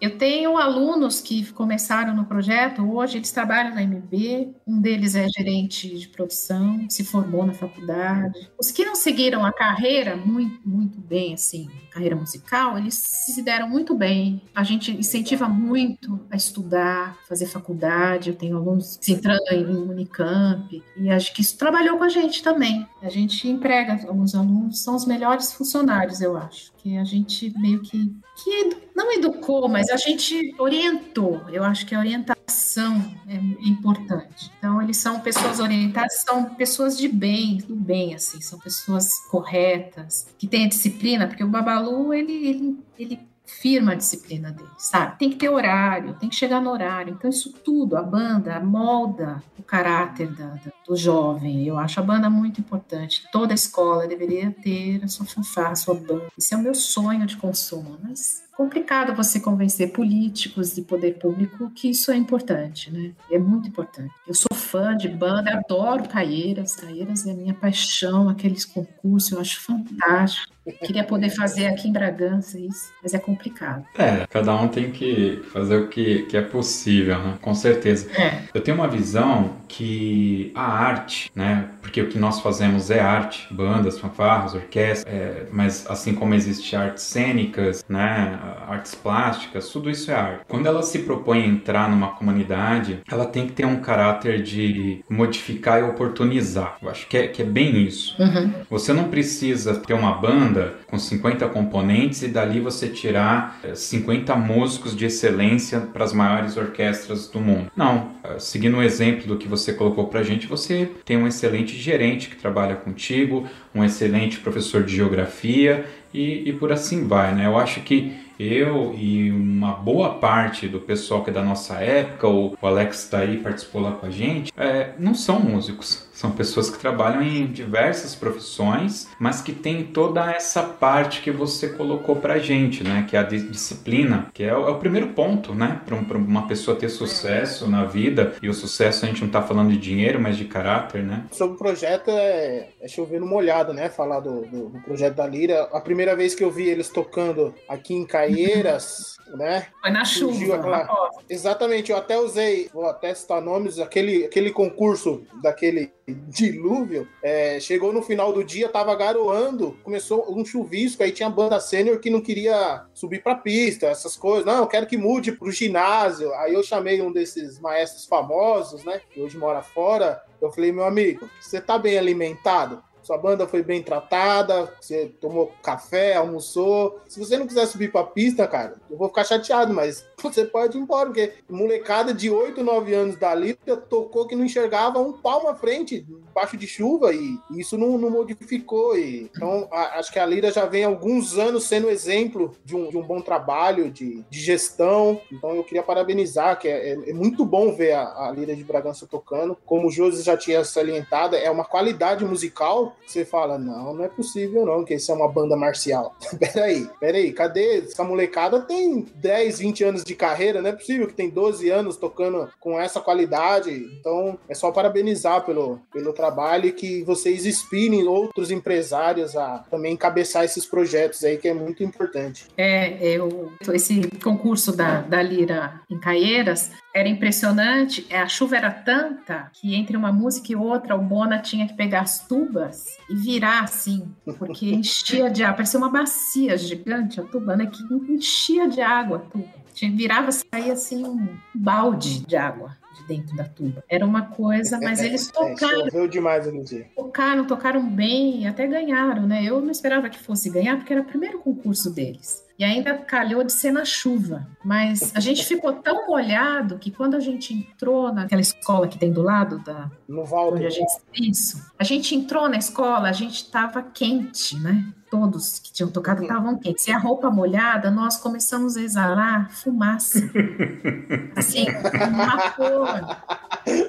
[0.01, 5.27] Eu tenho alunos que começaram no projeto, hoje eles trabalham na MB, um deles é
[5.29, 8.51] gerente de produção, se formou na faculdade.
[8.59, 13.69] Os que não seguiram a carreira muito, muito bem, assim, carreira musical, eles se deram
[13.69, 14.43] muito bem.
[14.55, 18.31] A gente incentiva muito a estudar, fazer faculdade.
[18.31, 22.43] Eu tenho alunos se entrando em Unicamp, e acho que isso trabalhou com a gente
[22.43, 22.87] também.
[23.01, 26.74] A gente emprega alguns alunos, são os melhores funcionários, eu acho.
[26.85, 28.15] Que a gente meio que,
[28.45, 31.41] que não educou, mas a gente orientou.
[31.49, 34.53] Eu acho que a orientação é importante.
[34.59, 40.27] Então, eles são pessoas orientadas, são pessoas de bem, do bem, assim, são pessoas corretas,
[40.37, 45.19] que têm a disciplina, porque o Babalu, ele, ele, ele firma a disciplina dele, sabe?
[45.19, 47.15] Tem que ter horário, tem que chegar no horário.
[47.15, 51.67] Então, isso tudo, a banda molda o caráter da, da, do jovem.
[51.67, 53.27] Eu acho a banda muito importante.
[53.33, 56.27] Toda escola deveria ter a sua fanfarra, a sua banda.
[56.37, 61.71] Esse é o meu sonho de consumo, mas complicado você convencer políticos e poder público
[61.75, 63.13] que isso é importante, né?
[63.31, 64.13] É muito importante.
[64.27, 66.77] Eu sou fã de banda, adoro Caieiras.
[66.77, 70.55] Caieiras é a minha paixão, aqueles concursos, eu acho fantástico.
[70.83, 73.85] Queria poder fazer aqui em Bragança isso, mas é complicado.
[73.99, 77.39] É, cada um tem que fazer o que, que é possível, né?
[77.43, 78.11] Com certeza.
[78.19, 78.45] É.
[78.55, 81.69] Eu tenho uma visão que a arte, né?
[81.83, 86.75] Porque o que nós fazemos é arte, bandas, fanfarras, orquestras, é, mas assim como existe
[86.75, 88.39] artes cênicas, né?
[88.69, 90.45] Artes plásticas, tudo isso é arte.
[90.49, 95.05] Quando ela se propõe a entrar numa comunidade, ela tem que ter um caráter de
[95.09, 96.77] modificar e oportunizar.
[96.83, 98.21] Eu acho que é, que é bem isso.
[98.21, 98.53] Uhum.
[98.71, 104.97] Você não precisa ter uma banda com 50 componentes e dali você tirar 50 músicos
[104.97, 107.71] de excelência para as maiores orquestras do mundo.
[107.77, 111.77] Não, seguindo o exemplo do que você colocou para a gente, você tem um excelente
[111.77, 117.47] gerente que trabalha contigo, um excelente professor de geografia e, e por assim vai, né?
[117.47, 122.29] Eu acho que eu e uma boa parte do pessoal que é da nossa época,
[122.29, 126.09] o Alex está aí, participou lá com a gente, é, não são músicos.
[126.15, 131.69] São pessoas que trabalham em diversas profissões, mas que tem toda essa parte que você
[131.69, 133.05] colocou pra gente, né?
[133.09, 135.81] Que é a disciplina, que é o, é o primeiro ponto, né?
[135.85, 138.35] Para um, uma pessoa ter sucesso na vida.
[138.41, 141.25] E o sucesso a gente não tá falando de dinheiro, mas de caráter, né?
[141.33, 143.89] Sobre o projeto é, é chover no molhado, né?
[143.89, 145.63] Falar do, do, do projeto da Lira.
[145.73, 149.67] A primeira vez que eu vi eles tocando aqui em Caieiras né?
[149.81, 150.57] Foi na chuva.
[150.57, 151.11] Aquela...
[151.29, 157.93] Exatamente, eu até usei, vou até citar nomes, aquele, aquele concurso daquele dilúvio, é, chegou
[157.93, 162.21] no final do dia, tava garoando, começou um chuvisco, aí tinha banda sênior que não
[162.21, 166.63] queria subir pra pista, essas coisas, não, eu quero que mude pro ginásio, aí eu
[166.63, 171.61] chamei um desses maestros famosos, né, que hoje mora fora, eu falei, meu amigo, você
[171.61, 172.83] tá bem alimentado?
[173.05, 177.01] Sua banda foi bem tratada, você tomou café, almoçou.
[177.07, 180.79] Se você não quiser subir pra pista, cara, eu vou ficar chateado, mas você pode
[180.79, 185.13] ir embora, porque molecada de 8, 9 anos da Lita tocou que não enxergava um
[185.13, 188.97] palmo à frente, embaixo de chuva, e isso não, não modificou.
[188.97, 192.89] E, então, a, acho que a Lira já vem alguns anos sendo exemplo de um,
[192.89, 195.21] de um bom trabalho, de, de gestão.
[195.31, 198.65] Então, eu queria parabenizar, que é, é, é muito bom ver a, a Lira de
[198.65, 199.57] Bragança tocando.
[199.67, 204.09] Como o Josi já tinha salientado, é uma qualidade musical você fala, não, não é
[204.09, 206.17] possível não, que isso é uma banda marcial.
[206.39, 207.79] peraí, peraí, cadê?
[207.79, 211.97] Essa molecada tem 10, 20 anos de carreira, não é possível que tem 12 anos
[211.97, 213.71] tocando com essa qualidade.
[213.99, 219.95] Então, é só parabenizar pelo, pelo trabalho e que vocês inspirem outros empresários a também
[219.95, 222.47] encabeçar esses projetos aí, que é muito importante.
[222.57, 228.07] É, eu, esse concurso da, da Lira em Caieiras, era impressionante.
[228.09, 231.75] É, a chuva era tanta que entre uma música e outra o Bona tinha que
[231.75, 235.57] pegar as tubas e virar assim, porque enchia de água.
[235.57, 237.67] Parecia uma bacia gigante a tuba, né?
[237.67, 237.83] Que
[238.13, 239.65] enchia de água a tuba.
[239.75, 243.85] Virava, saía assim um balde de água de dentro da tuba.
[243.89, 245.89] Era uma coisa, mas eles é, tocaram.
[245.93, 246.87] É, demais dia.
[246.95, 249.45] Tocaram, tocaram bem e até ganharam, né?
[249.45, 252.45] Eu não esperava que fosse ganhar, porque era o primeiro concurso deles.
[252.57, 254.47] E ainda calhou de ser na chuva.
[254.65, 259.13] Mas a gente ficou tão molhado que quando a gente entrou naquela escola que tem
[259.13, 259.91] do lado da.
[260.09, 260.57] No Valdo.
[260.57, 261.71] Onde a gente, isso.
[261.79, 264.85] A gente entrou na escola, a gente estava quente, né?
[265.15, 266.89] Todos que tinham tocado estavam quentes.
[266.89, 270.19] E a roupa molhada, nós começamos a exalar fumaça.
[271.37, 271.67] Assim,
[272.13, 272.89] uma cor.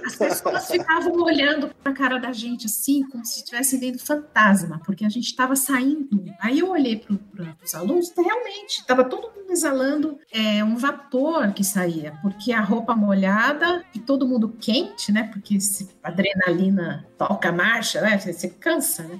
[0.05, 5.05] As pessoas ficavam olhando pra cara da gente assim, como se estivessem vendo fantasma, porque
[5.05, 6.23] a gente estava saindo.
[6.39, 11.63] Aí eu olhei para os alunos, realmente, estava todo mundo exalando é, um vapor que
[11.63, 15.29] saía, porque a roupa molhada e todo mundo quente, né?
[15.31, 18.17] Porque se adrenalina toca a marcha, né?
[18.17, 19.19] Você cansa, né?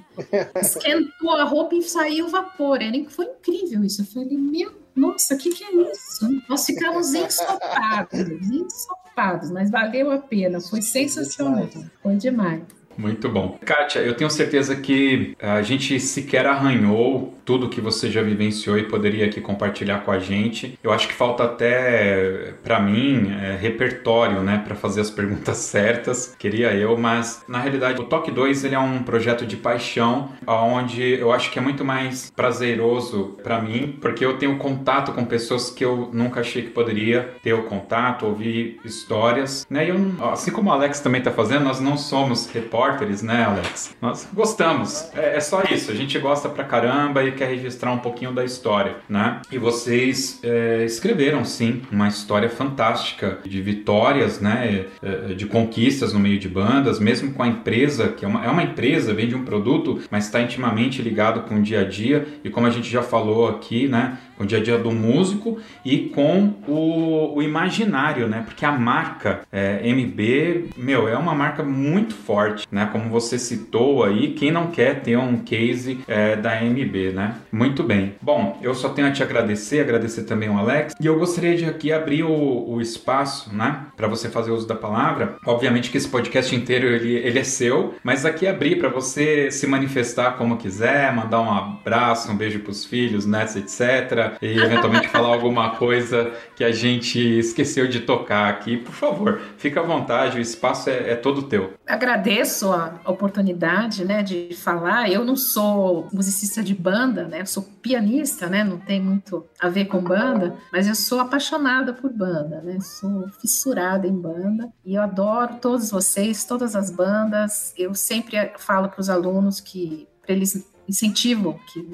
[0.56, 2.78] Esquentou a roupa e saiu vapor.
[3.08, 4.02] Foi incrível isso.
[4.02, 6.42] Eu falei, meu nossa, o que, que, é isso?
[6.48, 9.05] Nós ficamos ensopados, ensopados,
[9.50, 11.68] mas valeu a pena, foi sensacional,
[12.02, 12.62] foi demais.
[12.96, 13.58] Muito bom.
[13.64, 18.82] Kátia, eu tenho certeza que a gente sequer arranhou tudo que você já vivenciou e
[18.82, 20.76] poderia aqui compartilhar com a gente.
[20.82, 26.34] Eu acho que falta até, para mim, é, repertório, né, para fazer as perguntas certas.
[26.36, 31.02] Queria eu, mas na realidade o Toque 2 ele é um projeto de paixão, onde
[31.02, 35.70] eu acho que é muito mais prazeroso para mim, porque eu tenho contato com pessoas
[35.70, 39.86] que eu nunca achei que poderia ter o contato, ouvir histórias, né?
[39.86, 39.96] E eu,
[40.32, 43.96] assim como o Alex também está fazendo, nós não somos repórteres, né, Alex?
[44.02, 45.08] Nós gostamos.
[45.14, 45.92] É, é só isso.
[45.92, 49.40] A gente gosta pra caramba e quer registrar um pouquinho da história, né?
[49.50, 54.86] E vocês é, escreveram sim uma história fantástica de vitórias, né?
[55.02, 58.48] É, de conquistas no meio de bandas, mesmo com a empresa que é uma, é
[58.48, 62.50] uma empresa vende um produto, mas está intimamente ligado com o dia a dia e
[62.50, 64.18] como a gente já falou aqui, né?
[64.38, 68.42] O dia a dia do músico e com o, o imaginário, né?
[68.44, 72.88] Porque a marca é, MB, meu, é uma marca muito forte, né?
[72.92, 77.36] Como você citou aí, quem não quer ter um case é, da MB, né?
[77.50, 78.14] Muito bem.
[78.20, 81.64] Bom, eu só tenho a te agradecer, agradecer também o Alex, e eu gostaria de
[81.64, 83.86] aqui abrir o, o espaço, né?
[83.96, 85.36] Para você fazer uso da palavra.
[85.44, 89.66] Obviamente que esse podcast inteiro ele, ele é seu, mas aqui abrir para você se
[89.66, 95.08] manifestar como quiser, mandar um abraço, um beijo para os filhos, netos, etc e eventualmente
[95.08, 100.38] falar alguma coisa que a gente esqueceu de tocar aqui, por favor, fica à vontade,
[100.38, 101.74] o espaço é, é todo teu.
[101.86, 105.10] Agradeço a oportunidade, né, de falar.
[105.10, 109.68] Eu não sou musicista de banda, né, eu sou pianista, né, não tem muito a
[109.68, 114.94] ver com banda, mas eu sou apaixonada por banda, né, sou fissurada em banda e
[114.94, 117.72] eu adoro todos vocês, todas as bandas.
[117.76, 121.84] Eu sempre falo para os alunos que para eles incentivo que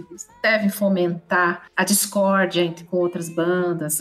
[0.43, 4.01] deve fomentar a discórdia entre com outras bandas,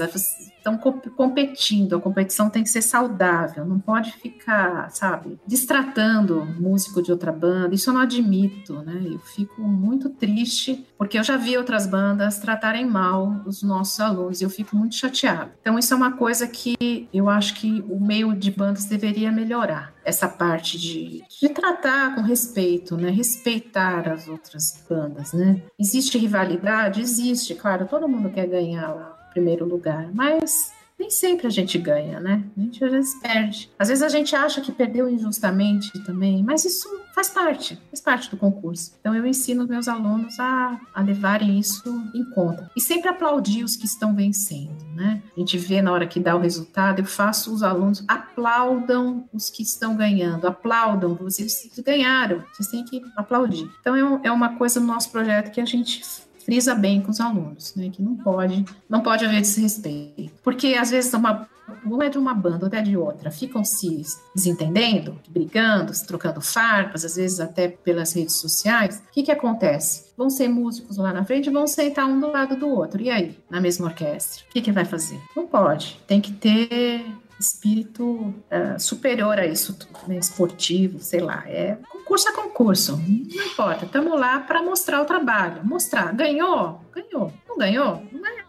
[0.62, 7.12] estão competindo, a competição tem que ser saudável, não pode ficar, sabe, distratando músico de
[7.12, 9.01] outra banda, isso eu não admito, né?
[9.05, 14.39] Eu fico muito triste, porque eu já vi outras bandas tratarem mal os nossos alunos
[14.39, 15.51] e eu fico muito chateada.
[15.62, 19.93] Então, isso é uma coisa que eu acho que o meio de bandas deveria melhorar,
[20.05, 23.09] essa parte de, de tratar com respeito, né?
[23.09, 25.62] Respeitar as outras bandas, né?
[25.80, 27.01] Existe rivalidade?
[27.01, 30.72] Existe, claro, todo mundo quer ganhar lá primeiro lugar, mas
[31.02, 32.44] nem sempre a gente ganha, né?
[32.56, 33.72] A gente às vezes perde.
[33.80, 38.30] Às vezes a gente acha que perdeu injustamente também, mas isso faz parte, faz parte
[38.30, 38.94] do concurso.
[39.00, 42.70] Então eu ensino meus alunos a, a levarem isso em conta.
[42.76, 45.24] E sempre aplaudir os que estão vencendo, né?
[45.36, 49.50] A gente vê na hora que dá o resultado, eu faço os alunos aplaudam os
[49.50, 53.68] que estão ganhando, aplaudam, vocês ganharam, vocês têm que aplaudir.
[53.80, 56.04] Então é, é uma coisa no nosso projeto que a gente
[56.46, 57.89] frisa bem com os alunos, né?
[57.89, 60.32] Que não pode, não pode haver desrespeito.
[60.44, 61.48] Porque às vezes uma
[61.86, 64.04] não é de uma banda ou é de outra, ficam se
[64.36, 69.02] desentendendo, brigando, se trocando farpas, às vezes até pelas redes sociais.
[69.10, 70.12] O que, que acontece?
[70.18, 73.02] Vão ser músicos lá na frente, vão sentar um do lado do outro.
[73.02, 74.44] E aí, na mesma orquestra?
[74.50, 75.20] O que, que vai fazer?
[75.36, 76.00] Não pode.
[76.08, 77.06] Tem que ter
[77.42, 80.18] espírito uh, superior a isso tudo, né?
[80.18, 81.44] esportivo, sei lá.
[81.48, 83.86] É concurso a concurso, não importa.
[83.86, 86.14] Estamos lá para mostrar o trabalho, mostrar.
[86.14, 86.82] Ganhou?
[86.94, 87.34] Ganhou.
[87.48, 88.04] Não ganhou?
[88.12, 88.42] Não é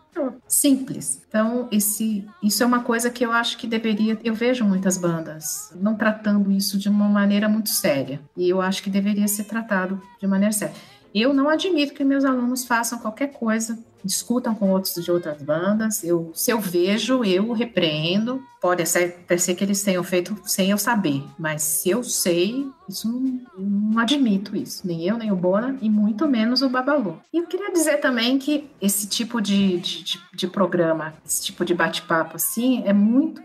[0.47, 1.23] simples.
[1.27, 4.19] Então, esse, isso é uma coisa que eu acho que deveria.
[4.23, 8.21] Eu vejo muitas bandas não tratando isso de uma maneira muito séria.
[8.37, 10.75] E eu acho que deveria ser tratado de maneira séria.
[11.15, 16.03] Eu não admito que meus alunos façam qualquer coisa discutam com outros de outras bandas.
[16.03, 18.43] Eu, se eu vejo, eu repreendo.
[18.63, 23.41] Pode ser, que eles tenham feito sem eu saber, mas se eu sei, isso não,
[23.59, 24.87] não admito isso.
[24.87, 27.21] Nem eu, nem o Bona, e muito menos o Babalu.
[27.33, 31.75] E eu queria dizer também que esse tipo de, de, de, programa, esse tipo de
[31.75, 33.43] bate-papo assim, é muito,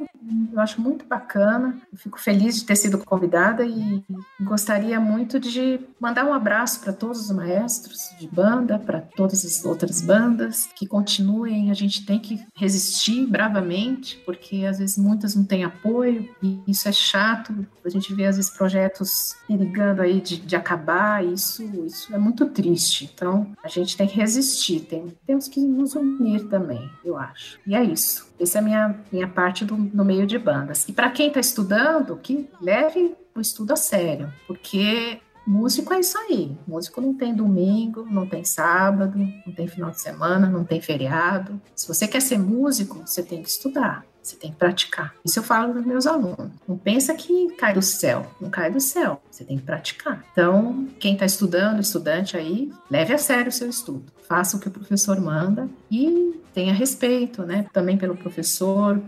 [0.54, 1.80] eu acho muito bacana.
[1.92, 4.04] Eu fico feliz de ter sido convidada e
[4.42, 9.66] gostaria muito de mandar um abraço para todos os maestros de banda, para todas as
[9.66, 15.44] outras bandas que continuem, a gente tem que resistir bravamente, porque às vezes muitas não
[15.44, 20.38] têm apoio, e isso é chato, a gente vê às vezes projetos perigando aí de,
[20.38, 23.10] de acabar, isso, isso é muito triste.
[23.14, 27.60] Então, a gente tem que resistir, tem, temos que nos unir também, eu acho.
[27.66, 28.28] E é isso.
[28.40, 30.88] Essa é a minha, minha parte do, no meio de bandas.
[30.88, 36.18] E para quem está estudando, que leve o estudo a sério, porque músico é isso
[36.18, 36.56] aí.
[36.68, 41.60] Músico não tem domingo, não tem sábado, não tem final de semana, não tem feriado.
[41.74, 44.06] Se você quer ser músico, você tem que estudar.
[44.28, 45.16] Você tem que praticar.
[45.24, 46.52] Isso eu falo para meus alunos.
[46.68, 48.30] Não pensa que cai do céu.
[48.42, 49.22] Não cai do céu.
[49.32, 50.26] Você tem que praticar.
[50.34, 54.04] Então, quem está estudando, estudante aí, leve a sério o seu estudo.
[54.28, 57.68] Faça o que o professor manda e tenha respeito, né?
[57.72, 59.02] Também pelo professor,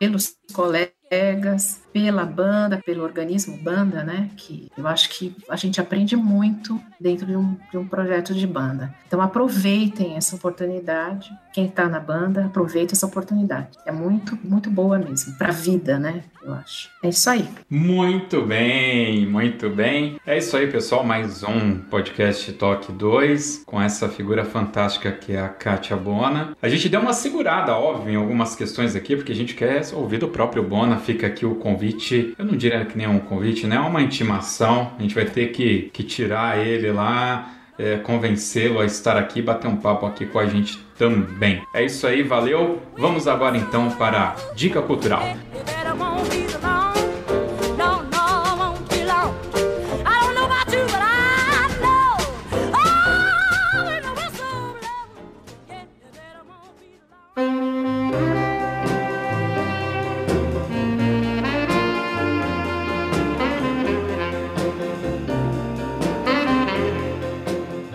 [0.00, 4.28] pelos colegas, pela banda, pelo organismo banda, né?
[4.36, 8.48] Que eu acho que a gente aprende muito dentro de um, de um projeto de
[8.48, 8.92] banda.
[9.06, 11.30] Então aproveitem essa oportunidade.
[11.52, 13.78] Quem está na banda, aproveite essa oportunidade.
[13.86, 15.38] É muito, muito boa mesmo.
[15.38, 16.24] Para a vida, né?
[16.42, 16.90] Eu acho.
[17.02, 17.48] É isso aí.
[17.70, 20.20] Muito bem, muito bem.
[20.26, 21.04] É isso aí, pessoal.
[21.04, 26.56] Mais um podcast Toque 2 com essa figura fantástica que é a Kátia Bona.
[26.60, 30.18] A gente deu uma segurada, óbvio, em algumas questões aqui, porque a gente quer ouvir
[30.18, 30.98] do próprio Bona.
[30.98, 33.76] Fica aqui o convite convite, eu não diria que nem um convite, né?
[33.76, 34.92] É uma intimação.
[34.98, 39.68] A gente vai ter que, que tirar ele lá, é, convencê-lo a estar aqui, bater
[39.68, 41.62] um papo aqui com a gente também.
[41.74, 42.80] É isso aí, valeu.
[42.96, 45.36] Vamos agora então para a dica cultural.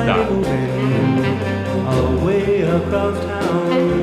[2.90, 3.99] Town,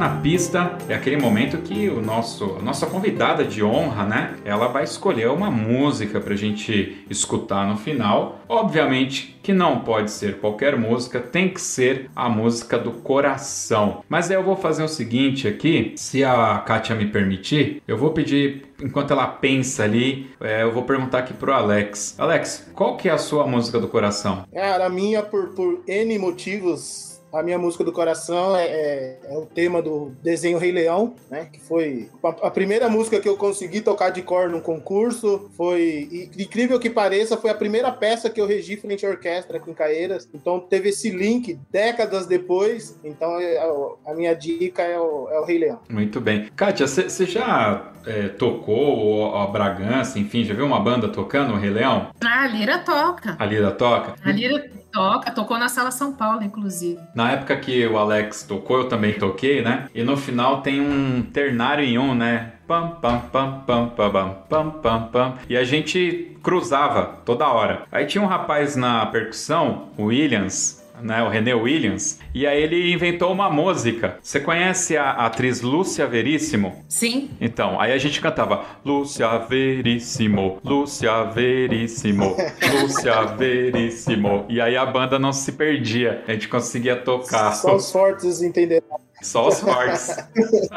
[0.00, 4.34] na pista é aquele momento que o nosso, a nossa convidada de honra, né?
[4.46, 8.40] Ela vai escolher uma música pra gente escutar no final.
[8.48, 14.02] Obviamente que não pode ser qualquer música, tem que ser a música do coração.
[14.08, 18.70] Mas eu vou fazer o seguinte aqui, se a Kátia me permitir, eu vou pedir
[18.82, 22.14] enquanto ela pensa ali, é, eu vou perguntar aqui pro Alex.
[22.18, 24.44] Alex, qual que é a sua música do coração?
[24.52, 29.38] Cara, a minha, por, por N motivos, a minha música do coração é, é, é,
[29.38, 31.48] o tema do desenho Rei Leão, né?
[31.52, 35.50] Que foi a, a, primeira música que eu consegui tocar de cor num concurso.
[35.56, 39.60] Foi, e, incrível que pareça, foi a primeira peça que eu regi frente à orquestra
[39.60, 40.28] com Caeiras.
[40.34, 42.98] Então teve esse link décadas depois.
[43.04, 43.70] Então é, é
[44.06, 45.80] a minha dica é o, é o Rei Leão.
[45.88, 46.48] Muito bem.
[46.56, 51.70] Kátia, você já é, tocou a Bragança, enfim, já viu uma banda tocando o Rei
[51.70, 52.10] Leão?
[52.24, 53.36] Ah, a Lira toca.
[53.38, 54.14] A Lira toca?
[54.24, 57.00] A Lira Toca, tocou na Sala São Paulo, inclusive.
[57.14, 59.88] Na época que o Alex tocou, eu também toquei, né?
[59.94, 62.52] E no final tem um ternário em um, né?
[62.66, 65.34] Pam, pam, pam, pam, pam, pam, pam, pam.
[65.48, 67.82] E a gente cruzava toda hora.
[67.90, 72.92] Aí tinha um rapaz na percussão, o Williams, né, o René Williams, e aí ele
[72.92, 74.18] inventou uma música.
[74.22, 76.84] Você conhece a atriz Lúcia Veríssimo?
[76.88, 77.30] Sim.
[77.40, 82.36] Então, aí a gente cantava Lúcia Veríssimo, Lúcia Veríssimo,
[82.80, 84.46] Lúcia Veríssimo.
[84.48, 87.52] E aí a banda não se perdia, a gente conseguia tocar.
[87.52, 89.09] Só os fortes entenderam.
[89.22, 90.16] Só os fortes.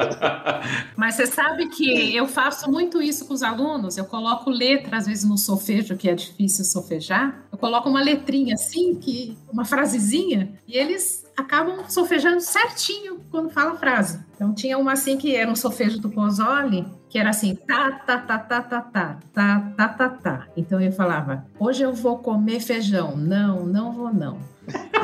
[0.97, 3.97] Mas você sabe que eu faço muito isso com os alunos.
[3.97, 7.43] Eu coloco letra, às vezes, no solfejo, que é difícil solfejar.
[7.51, 13.71] Eu coloco uma letrinha assim, que uma frasezinha, e eles acabam solfejando certinho quando fala
[13.71, 14.19] a frase.
[14.35, 18.17] Então tinha uma assim que era um solfejo do Pozzoli, que era assim, tá, tá,
[18.17, 20.47] tá, tá, tá, tá, tá, tá, tá, tá.
[20.55, 23.15] Então eu falava, hoje eu vou comer feijão.
[23.15, 24.52] Não, não vou não.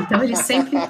[0.02, 0.78] Então ele sempre.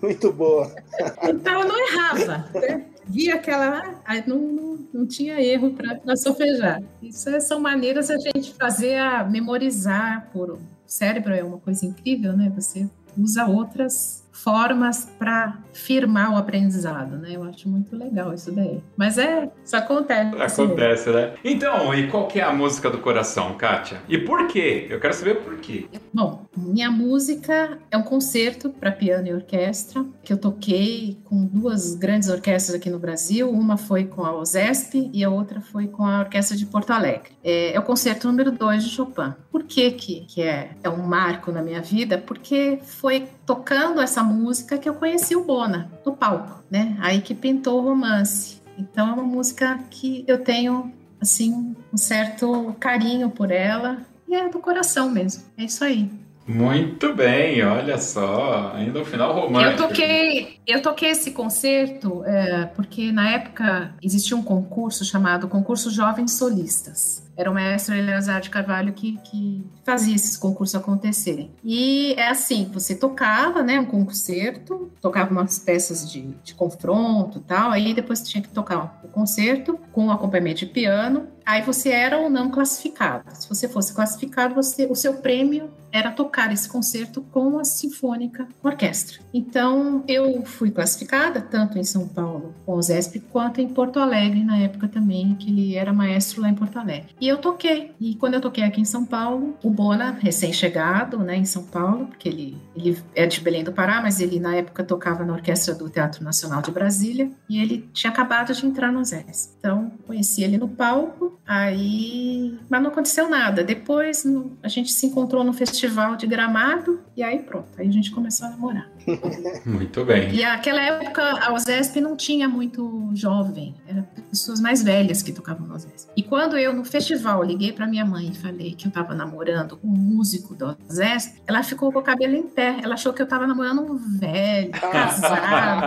[0.00, 0.74] Muito boa.
[1.22, 2.48] Então eu não errava.
[2.54, 2.84] Né?
[3.06, 4.00] Via aquela.
[4.04, 6.82] Aí não, não, não tinha erro para sofrejar.
[7.02, 10.52] Isso é, são maneiras a gente fazer a memorizar por.
[10.52, 12.52] O cérebro é uma coisa incrível, né?
[12.54, 12.88] Você
[13.18, 17.30] usa outras formas para firmar o aprendizado, né?
[17.32, 18.80] Eu acho muito legal isso daí.
[18.96, 20.36] Mas é, isso acontece.
[20.40, 21.34] Acontece, né?
[21.44, 24.00] Então, e qual que é a música do coração, Kátia?
[24.08, 24.86] E por quê?
[24.90, 25.86] Eu quero saber por quê.
[26.12, 31.94] Bom, minha música é um concerto para piano e orquestra que eu toquei com duas
[31.94, 33.50] grandes orquestras aqui no Brasil.
[33.50, 37.30] Uma foi com a OSESP e a outra foi com a Orquestra de Porto Alegre.
[37.42, 39.34] É, é o concerto número 2 de Chopin.
[39.50, 42.18] Por que que, que é, é um marco na minha vida?
[42.18, 46.96] Porque foi tocando essa música que eu conheci o Bona, no palco, né?
[47.00, 48.60] Aí que pintou o romance.
[48.76, 53.98] Então é uma música que eu tenho, assim, um certo carinho por ela
[54.28, 55.44] e é do coração mesmo.
[55.56, 56.10] É isso aí.
[56.46, 59.82] Muito bem, olha só, ainda o final romântico.
[59.82, 65.90] Eu toquei, eu toquei esse concerto é, porque na época existia um concurso chamado Concurso
[65.90, 67.26] Jovens Solistas.
[67.36, 71.50] Era o maestro Eleazar de Carvalho que, que fazia esses concursos acontecerem.
[71.62, 77.72] E é assim, você tocava, né, um concerto, tocava umas peças de, de confronto tal,
[77.72, 82.30] aí depois tinha que tocar o concerto com acompanhamento de piano, aí você era ou
[82.30, 83.24] não classificado.
[83.34, 88.46] Se você fosse classificado, você, o seu prêmio era tocar esse concerto com a Sinfônica
[88.62, 89.18] Orquestra.
[89.32, 94.44] Então, eu fui classificada tanto em São Paulo com o Zesp quanto em Porto Alegre,
[94.44, 97.14] na época também, que ele era maestro lá em Porto Alegre.
[97.20, 97.92] E eu toquei.
[98.00, 102.06] E quando eu toquei aqui em São Paulo, o Bona, recém-chegado né, em São Paulo,
[102.06, 105.74] porque ele, ele é de Belém do Pará, mas ele na época tocava na orquestra
[105.74, 109.54] do Teatro Nacional de Brasília, e ele tinha acabado de entrar no Zesp.
[109.58, 112.58] Então, conheci ele no palco, aí.
[112.68, 113.62] Mas não aconteceu nada.
[113.62, 114.24] Depois,
[114.62, 115.85] a gente se encontrou no festival
[116.16, 118.88] de Gramado, e aí pronto, aí a gente começou a namorar.
[119.64, 120.34] Muito bem.
[120.34, 125.66] E aquela época a USESP não tinha muito jovem, eram pessoas mais velhas que tocavam
[125.66, 126.10] na USESP.
[126.16, 129.78] E quando eu no festival liguei para minha mãe e falei que eu estava namorando
[129.82, 132.78] um músico da USESP, ela ficou com o cabelo em pé.
[132.82, 135.82] Ela achou que eu estava namorando um velho, casado.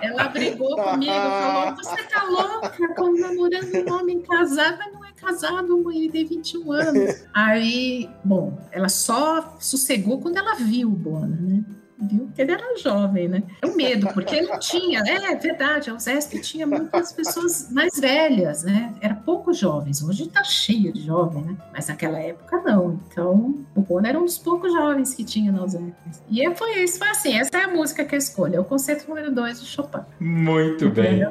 [0.00, 5.90] ela brigou comigo, falou: "Você tá louca, como namorando um homem casado, mas não casado,
[5.90, 7.24] ele tem 21 anos".
[7.32, 11.64] Aí, bom, ela só sossegou quando ela viu o Bona, né?
[11.98, 12.28] viu?
[12.36, 13.42] Ele era jovem, né?
[13.62, 18.62] É o medo, porque não tinha, é verdade, a USESP tinha muitas pessoas mais velhas,
[18.62, 18.94] né?
[19.00, 21.56] Era poucos jovens, hoje tá cheio de jovem, né?
[21.72, 23.00] Mas naquela época não.
[23.08, 25.94] Então, o Bono era um dos poucos jovens que tinha na USESP.
[26.28, 28.64] E é, foi isso, foi assim, essa é a música que eu escolho, é o
[28.64, 30.00] concerto número 2 de Chopin.
[30.20, 31.22] Muito bem.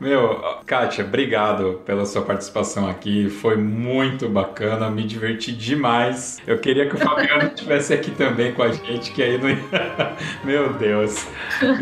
[0.00, 3.28] Meu, Kátia, obrigado pela sua participação aqui.
[3.28, 6.38] Foi muito bacana, me diverti demais.
[6.46, 9.58] Eu queria que o Fabiano estivesse aqui também com a gente, que aí não ia...
[10.42, 11.26] Meu Deus,